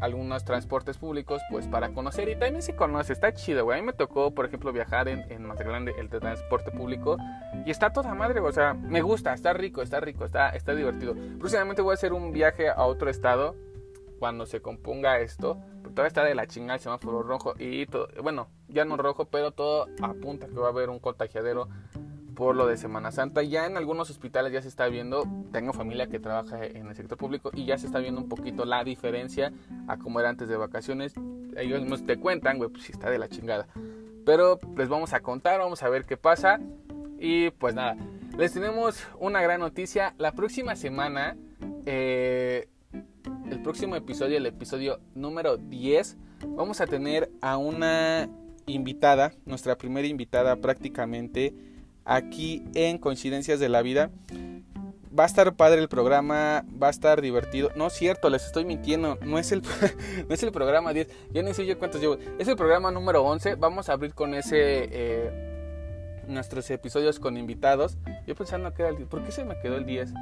algunos 0.00 0.44
transportes 0.44 0.98
públicos 0.98 1.42
pues 1.50 1.66
para 1.66 1.90
conocer 1.90 2.28
y 2.28 2.36
también 2.36 2.62
se 2.62 2.76
conoce, 2.76 3.12
está 3.12 3.32
chido, 3.32 3.64
güey. 3.64 3.78
A 3.78 3.82
mí 3.82 3.86
me 3.86 3.92
tocó, 3.92 4.34
por 4.34 4.46
ejemplo, 4.46 4.72
viajar 4.72 5.08
en, 5.08 5.20
en 5.30 5.48
grande 5.48 5.94
el 5.98 6.08
transporte 6.08 6.70
público 6.70 7.16
y 7.64 7.70
está 7.70 7.92
toda 7.92 8.14
madre, 8.14 8.40
o 8.40 8.52
sea, 8.52 8.74
me 8.74 9.02
gusta, 9.02 9.32
está 9.32 9.52
rico, 9.52 9.82
está 9.82 10.00
rico, 10.00 10.24
está, 10.24 10.50
está 10.50 10.74
divertido. 10.74 11.14
Próximamente 11.38 11.82
voy 11.82 11.92
a 11.92 11.94
hacer 11.94 12.12
un 12.12 12.32
viaje 12.32 12.68
a 12.68 12.82
otro 12.84 13.08
estado 13.08 13.54
cuando 14.18 14.46
se 14.46 14.62
componga 14.62 15.18
esto, 15.18 15.58
todavía 15.82 16.08
está 16.08 16.24
de 16.24 16.34
la 16.34 16.46
chingada 16.46 16.76
el 16.76 16.80
semáforo 16.80 17.22
rojo 17.22 17.54
y 17.58 17.86
todo, 17.86 18.08
bueno, 18.22 18.48
ya 18.68 18.84
no 18.84 18.96
rojo, 18.96 19.26
pero 19.26 19.50
todo 19.50 19.86
apunta 20.02 20.46
que 20.46 20.54
va 20.54 20.68
a 20.68 20.70
haber 20.70 20.88
un 20.88 20.98
contagiadero 20.98 21.68
por 22.34 22.56
lo 22.56 22.66
de 22.66 22.76
Semana 22.76 23.12
Santa. 23.12 23.42
Ya 23.42 23.66
en 23.66 23.76
algunos 23.76 24.10
hospitales 24.10 24.52
ya 24.52 24.60
se 24.62 24.68
está 24.68 24.88
viendo, 24.88 25.24
tengo 25.52 25.72
familia 25.72 26.08
que 26.08 26.18
trabaja 26.18 26.64
en 26.64 26.88
el 26.88 26.94
sector 26.94 27.16
público 27.16 27.50
y 27.54 27.64
ya 27.64 27.78
se 27.78 27.86
está 27.86 27.98
viendo 27.98 28.20
un 28.20 28.28
poquito 28.28 28.64
la 28.64 28.84
diferencia 28.84 29.52
a 29.88 29.96
cómo 29.96 30.20
era 30.20 30.28
antes 30.28 30.48
de 30.48 30.56
vacaciones. 30.56 31.14
Ellos 31.56 31.80
mismos 31.80 32.04
te 32.04 32.18
cuentan, 32.18 32.58
güey, 32.58 32.70
pues 32.70 32.84
si 32.84 32.92
está 32.92 33.10
de 33.10 33.18
la 33.18 33.28
chingada. 33.28 33.68
Pero 34.26 34.58
les 34.76 34.88
vamos 34.88 35.12
a 35.12 35.20
contar, 35.20 35.60
vamos 35.60 35.82
a 35.82 35.88
ver 35.88 36.04
qué 36.04 36.16
pasa. 36.16 36.60
Y 37.18 37.50
pues 37.50 37.74
nada, 37.74 37.96
les 38.36 38.52
tenemos 38.52 39.06
una 39.20 39.40
gran 39.40 39.60
noticia. 39.60 40.14
La 40.18 40.32
próxima 40.32 40.76
semana, 40.76 41.36
eh, 41.86 42.68
el 43.50 43.62
próximo 43.62 43.96
episodio, 43.96 44.38
el 44.38 44.46
episodio 44.46 45.00
número 45.14 45.56
10, 45.56 46.16
vamos 46.48 46.80
a 46.80 46.86
tener 46.86 47.30
a 47.40 47.56
una 47.56 48.28
invitada, 48.66 49.32
nuestra 49.44 49.76
primera 49.76 50.08
invitada 50.08 50.56
prácticamente 50.56 51.54
aquí 52.04 52.64
en 52.74 52.98
Coincidencias 52.98 53.60
de 53.60 53.68
la 53.68 53.82
Vida. 53.82 54.10
Va 55.16 55.22
a 55.22 55.26
estar 55.26 55.54
padre 55.54 55.80
el 55.80 55.88
programa, 55.88 56.64
va 56.82 56.88
a 56.88 56.90
estar 56.90 57.20
divertido. 57.20 57.70
No 57.76 57.86
es 57.86 57.92
cierto, 57.92 58.30
les 58.30 58.44
estoy 58.46 58.64
mintiendo. 58.64 59.16
No 59.22 59.38
es 59.38 59.52
el, 59.52 59.62
no 60.28 60.34
es 60.34 60.42
el 60.42 60.50
programa 60.50 60.92
10. 60.92 61.08
Ya 61.30 61.42
ni 61.42 61.54
sé 61.54 61.66
yo 61.66 61.78
cuántos 61.78 62.00
llevo. 62.00 62.18
Es 62.38 62.48
el 62.48 62.56
programa 62.56 62.90
número 62.90 63.22
11. 63.22 63.54
Vamos 63.54 63.88
a 63.88 63.92
abrir 63.92 64.12
con 64.14 64.34
ese 64.34 64.88
eh, 64.90 66.24
nuestros 66.26 66.68
episodios 66.70 67.20
con 67.20 67.36
invitados. 67.36 67.96
Yo 68.26 68.34
pensando 68.34 68.74
que 68.74 68.82
era 68.82 68.90
el 68.90 68.96
10. 68.96 69.08
¿Por 69.08 69.22
qué 69.22 69.30
se 69.30 69.44
me 69.44 69.58
quedó 69.60 69.76
el 69.76 69.86
10? 69.86 70.12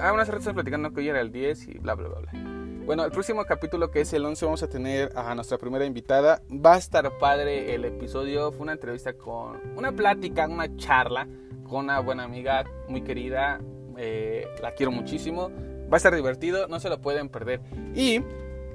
Ah, 0.00 0.12
unas 0.12 0.28
ratas 0.28 0.54
platicando 0.54 0.92
que 0.92 1.00
hoy 1.00 1.08
era 1.08 1.20
el 1.20 1.30
10 1.30 1.68
y 1.68 1.78
bla, 1.78 1.94
bla, 1.94 2.08
bla, 2.08 2.20
bla. 2.20 2.53
Bueno, 2.84 3.02
el 3.06 3.10
próximo 3.10 3.46
capítulo 3.46 3.90
que 3.90 4.02
es 4.02 4.12
el 4.12 4.26
11 4.26 4.44
vamos 4.44 4.62
a 4.62 4.68
tener 4.68 5.10
a 5.16 5.34
nuestra 5.34 5.56
primera 5.56 5.86
invitada. 5.86 6.42
Va 6.50 6.74
a 6.74 6.76
estar 6.76 7.16
padre 7.16 7.74
el 7.74 7.86
episodio. 7.86 8.52
Fue 8.52 8.60
una 8.60 8.72
entrevista 8.72 9.14
con 9.14 9.58
una 9.74 9.92
plática, 9.92 10.46
una 10.46 10.76
charla 10.76 11.26
con 11.66 11.84
una 11.86 12.00
buena 12.00 12.24
amiga 12.24 12.64
muy 12.86 13.00
querida. 13.00 13.58
Eh, 13.96 14.46
la 14.60 14.72
quiero 14.72 14.92
muchísimo. 14.92 15.50
Va 15.90 15.94
a 15.94 15.96
estar 15.96 16.14
divertido, 16.14 16.68
no 16.68 16.78
se 16.78 16.90
lo 16.90 17.00
pueden 17.00 17.30
perder. 17.30 17.62
Y 17.94 18.20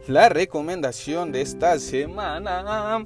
la 0.07 0.27
recomendación 0.27 1.31
de 1.31 1.41
esta 1.41 1.77
semana. 1.77 3.05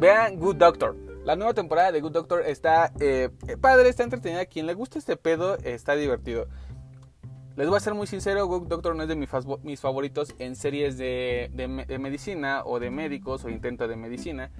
Vean 0.00 0.40
Good 0.40 0.56
Doctor. 0.56 0.96
La 1.24 1.36
nueva 1.36 1.54
temporada 1.54 1.92
de 1.92 2.00
Good 2.00 2.12
Doctor 2.12 2.42
está 2.44 2.92
eh, 2.98 3.28
padre, 3.60 3.90
está 3.90 4.02
entretenida. 4.02 4.44
Quien 4.46 4.66
le 4.66 4.74
gusta 4.74 4.98
este 4.98 5.16
pedo 5.16 5.56
está 5.58 5.94
divertido. 5.94 6.48
Les 7.56 7.66
voy 7.66 7.78
a 7.78 7.80
ser 7.80 7.94
muy 7.94 8.06
sincero, 8.06 8.46
Good 8.46 8.68
Doctor 8.68 8.94
no 8.94 9.02
es 9.02 9.08
de 9.08 9.16
mis 9.16 9.80
favoritos 9.80 10.34
en 10.38 10.56
series 10.56 10.98
de, 10.98 11.50
medicina 11.98 12.60
o 12.66 12.78
de 12.78 12.90
médicos 12.90 13.46
o 13.46 13.48
intento 13.48 13.88
de 13.88 13.96
medicina. 13.96 14.50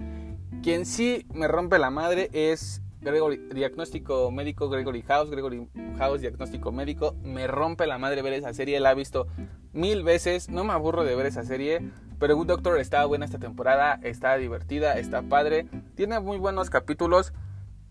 Quien 0.63 0.83
sí 0.87 1.27
me 1.31 1.47
rompe 1.47 1.77
la 1.77 1.91
madre 1.91 2.31
es 2.33 2.81
Gregory, 3.01 3.37
diagnóstico 3.53 4.31
médico 4.31 4.67
Gregory 4.67 5.03
House, 5.03 5.29
Gregory 5.29 5.69
House, 5.99 6.21
diagnóstico 6.21 6.71
médico. 6.71 7.15
Me 7.21 7.45
rompe 7.45 7.85
la 7.85 7.99
madre 7.99 8.23
ver 8.23 8.33
esa 8.33 8.51
serie, 8.55 8.79
la 8.79 8.93
he 8.93 8.95
visto 8.95 9.27
mil 9.73 10.01
veces, 10.01 10.49
no 10.49 10.63
me 10.63 10.73
aburro 10.73 11.03
de 11.03 11.15
ver 11.15 11.27
esa 11.27 11.43
serie. 11.43 11.91
Pero 12.17 12.35
Good 12.35 12.47
Doctor 12.47 12.79
está 12.79 13.05
buena 13.05 13.25
esta 13.25 13.37
temporada, 13.37 13.99
está 14.01 14.35
divertida, 14.37 14.97
está 14.97 15.21
padre, 15.21 15.67
tiene 15.93 16.19
muy 16.19 16.39
buenos 16.39 16.71
capítulos. 16.71 17.31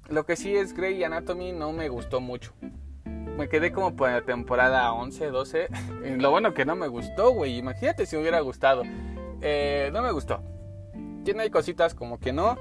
Lo 0.09 0.27
que 0.27 0.35
sí 0.35 0.57
es 0.57 0.73
Grey 0.73 1.05
Anatomy 1.05 1.53
no 1.53 1.73
me 1.73 1.89
gustó 1.91 2.21
mucho 2.21 2.53
me 3.37 3.49
quedé 3.49 3.73
como 3.73 3.95
por 3.95 4.11
la 4.11 4.23
temporada 4.23 4.93
11, 4.93 5.27
12. 5.27 5.69
lo 6.19 6.31
bueno 6.31 6.55
que 6.55 6.65
no 6.65 6.77
me 6.77 6.89
gustó, 6.89 7.31
güey. 7.31 7.59
Imagínate 7.59 8.07
si 8.07 8.17
hubiera 8.17 8.41
gustado. 8.41 8.83
Eh, 9.43 9.91
no 9.93 10.03
me 10.03 10.13
gustó. 10.13 10.41
Tiene 11.25 11.43
hay 11.43 11.51
cositas 11.51 11.95
como 11.95 12.19
que 12.19 12.33
no. 12.33 12.57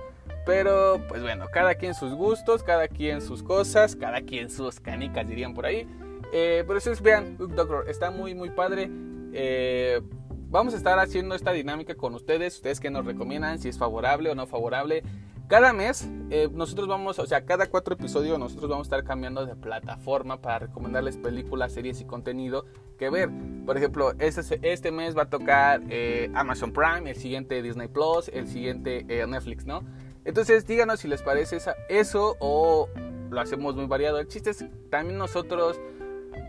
Pero 0.45 1.01
pues 1.07 1.23
bueno, 1.23 1.47
cada 1.51 1.75
quien 1.75 1.95
sus 1.95 2.13
gustos, 2.13 2.61
cada 2.61 2.87
quien 2.87 3.21
sus 3.21 3.41
cosas, 3.41 3.95
cada 3.95 4.21
quien 4.21 4.49
sus 4.49 4.79
canicas 4.79 5.27
dirían 5.27 5.53
por 5.53 5.65
ahí. 5.65 5.87
Eh, 6.31 6.63
pero 6.67 6.77
ustedes 6.77 7.01
vean, 7.01 7.37
Doctor, 7.37 7.89
está 7.89 8.11
muy 8.11 8.35
muy 8.35 8.51
padre. 8.51 8.89
Eh, 9.33 10.01
vamos 10.49 10.73
a 10.75 10.77
estar 10.77 10.99
haciendo 10.99 11.33
esta 11.33 11.51
dinámica 11.51 11.95
con 11.95 12.13
ustedes, 12.13 12.55
ustedes 12.55 12.79
que 12.79 12.91
nos 12.91 13.05
recomiendan 13.05 13.59
si 13.59 13.69
es 13.69 13.77
favorable 13.77 14.29
o 14.29 14.35
no 14.35 14.45
favorable. 14.45 15.03
Cada 15.47 15.73
mes 15.73 16.09
eh, 16.31 16.49
nosotros 16.51 16.87
vamos, 16.87 17.19
o 17.19 17.25
sea, 17.27 17.45
cada 17.45 17.67
cuatro 17.67 17.93
episodios 17.93 18.39
nosotros 18.39 18.67
vamos 18.67 18.87
a 18.87 18.87
estar 18.87 19.03
cambiando 19.03 19.45
de 19.45 19.55
plataforma 19.55 20.41
para 20.41 20.59
recomendarles 20.59 21.17
películas, 21.17 21.71
series 21.71 22.01
y 22.01 22.05
contenido 22.05 22.65
que 22.97 23.11
ver. 23.11 23.29
Por 23.63 23.77
ejemplo, 23.77 24.13
este, 24.17 24.59
este 24.63 24.91
mes 24.91 25.15
va 25.15 25.23
a 25.23 25.29
tocar 25.29 25.83
eh, 25.89 26.31
Amazon 26.33 26.73
Prime, 26.73 27.11
el 27.11 27.15
siguiente 27.15 27.61
Disney 27.61 27.87
Plus, 27.87 28.29
el 28.33 28.47
siguiente 28.47 29.05
eh, 29.07 29.27
Netflix, 29.27 29.67
¿no? 29.67 29.83
Entonces 30.23 30.65
díganos 30.65 31.01
si 31.01 31.07
les 31.07 31.21
parece 31.21 31.59
eso 31.89 32.35
o 32.39 32.89
lo 33.29 33.39
hacemos 33.39 33.75
muy 33.75 33.85
variado. 33.85 34.17
El 34.17 34.27
chiste 34.27 34.49
es 34.49 34.65
también 34.89 35.19
nosotros 35.19 35.79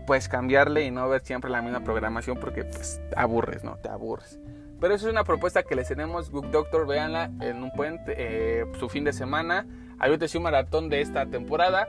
pues 0.07 0.27
cambiarle 0.27 0.85
y 0.85 0.91
no 0.91 1.07
ver 1.07 1.23
siempre 1.23 1.51
la 1.51 1.61
misma 1.61 1.83
programación 1.83 2.39
porque 2.39 2.63
pues 2.63 2.99
aburres, 3.15 3.63
¿no? 3.63 3.77
Te 3.77 3.89
aburres. 3.89 4.39
Pero 4.79 4.93
eso 4.93 5.07
es 5.07 5.11
una 5.11 5.23
propuesta 5.23 5.63
que 5.63 5.75
les 5.75 5.87
tenemos. 5.87 6.29
Book 6.29 6.51
Doctor, 6.51 6.85
véanla 6.85 7.31
en 7.41 7.63
un 7.63 7.71
puente, 7.71 8.13
eh, 8.17 8.65
su 8.79 8.89
fin 8.89 9.03
de 9.03 9.13
semana. 9.13 9.65
Hay 9.99 10.11
un 10.11 10.43
maratón 10.43 10.89
de 10.89 11.01
esta 11.01 11.25
temporada. 11.25 11.87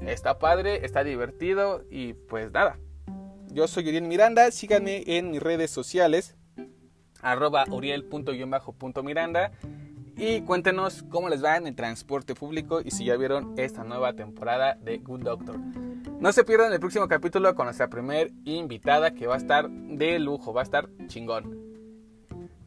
Está 0.00 0.38
padre, 0.38 0.84
está 0.84 1.04
divertido 1.04 1.84
y 1.90 2.14
pues 2.14 2.50
nada. 2.52 2.78
Yo 3.48 3.68
soy 3.68 3.86
Uriel 3.88 4.04
Miranda. 4.04 4.50
Síganme 4.50 5.04
en 5.06 5.30
mis 5.30 5.42
redes 5.42 5.70
sociales. 5.70 6.36
Arroba 7.20 7.64
uriel.miranda. 7.70 9.52
Y 10.16 10.42
cuéntenos 10.42 11.04
cómo 11.10 11.28
les 11.28 11.44
va 11.44 11.56
en 11.56 11.66
el 11.66 11.74
transporte 11.74 12.34
público 12.34 12.80
y 12.80 12.90
si 12.90 13.04
ya 13.04 13.16
vieron 13.16 13.54
esta 13.58 13.82
nueva 13.84 14.14
temporada 14.14 14.74
de 14.74 14.98
Good 14.98 15.22
Doctor. 15.22 15.58
No 16.20 16.32
se 16.32 16.44
pierdan 16.44 16.72
el 16.72 16.80
próximo 16.80 17.08
capítulo 17.08 17.54
con 17.54 17.66
nuestra 17.66 17.88
primer 17.88 18.30
invitada 18.44 19.12
que 19.12 19.26
va 19.26 19.34
a 19.34 19.38
estar 19.38 19.68
de 19.68 20.18
lujo, 20.20 20.54
va 20.54 20.60
a 20.60 20.64
estar 20.64 20.88
chingón. 21.08 21.63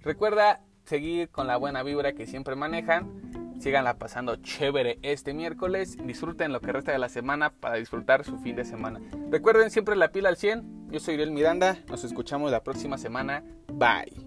Recuerda 0.07 0.61
seguir 0.85 1.27
con 1.27 1.47
la 1.47 1.57
buena 1.57 1.83
vibra 1.83 2.13
que 2.13 2.27
siempre 2.27 2.55
manejan. 2.55 3.59
Síganla 3.59 3.97
pasando 3.97 4.37
chévere 4.37 4.99
este 5.01 5.33
miércoles. 5.33 5.97
Disfruten 6.01 6.53
lo 6.53 6.61
que 6.61 6.71
resta 6.71 6.93
de 6.93 6.97
la 6.97 7.09
semana 7.09 7.49
para 7.49 7.75
disfrutar 7.75 8.23
su 8.23 8.39
fin 8.39 8.55
de 8.55 8.63
semana. 8.63 9.01
Recuerden 9.29 9.69
siempre 9.69 9.97
la 9.97 10.13
pila 10.13 10.29
al 10.29 10.37
100. 10.37 10.91
Yo 10.91 11.01
soy 11.01 11.15
Uriel 11.15 11.31
Miranda. 11.31 11.79
Nos 11.89 12.05
escuchamos 12.05 12.51
la 12.51 12.63
próxima 12.63 12.97
semana. 12.97 13.43
Bye. 13.67 14.26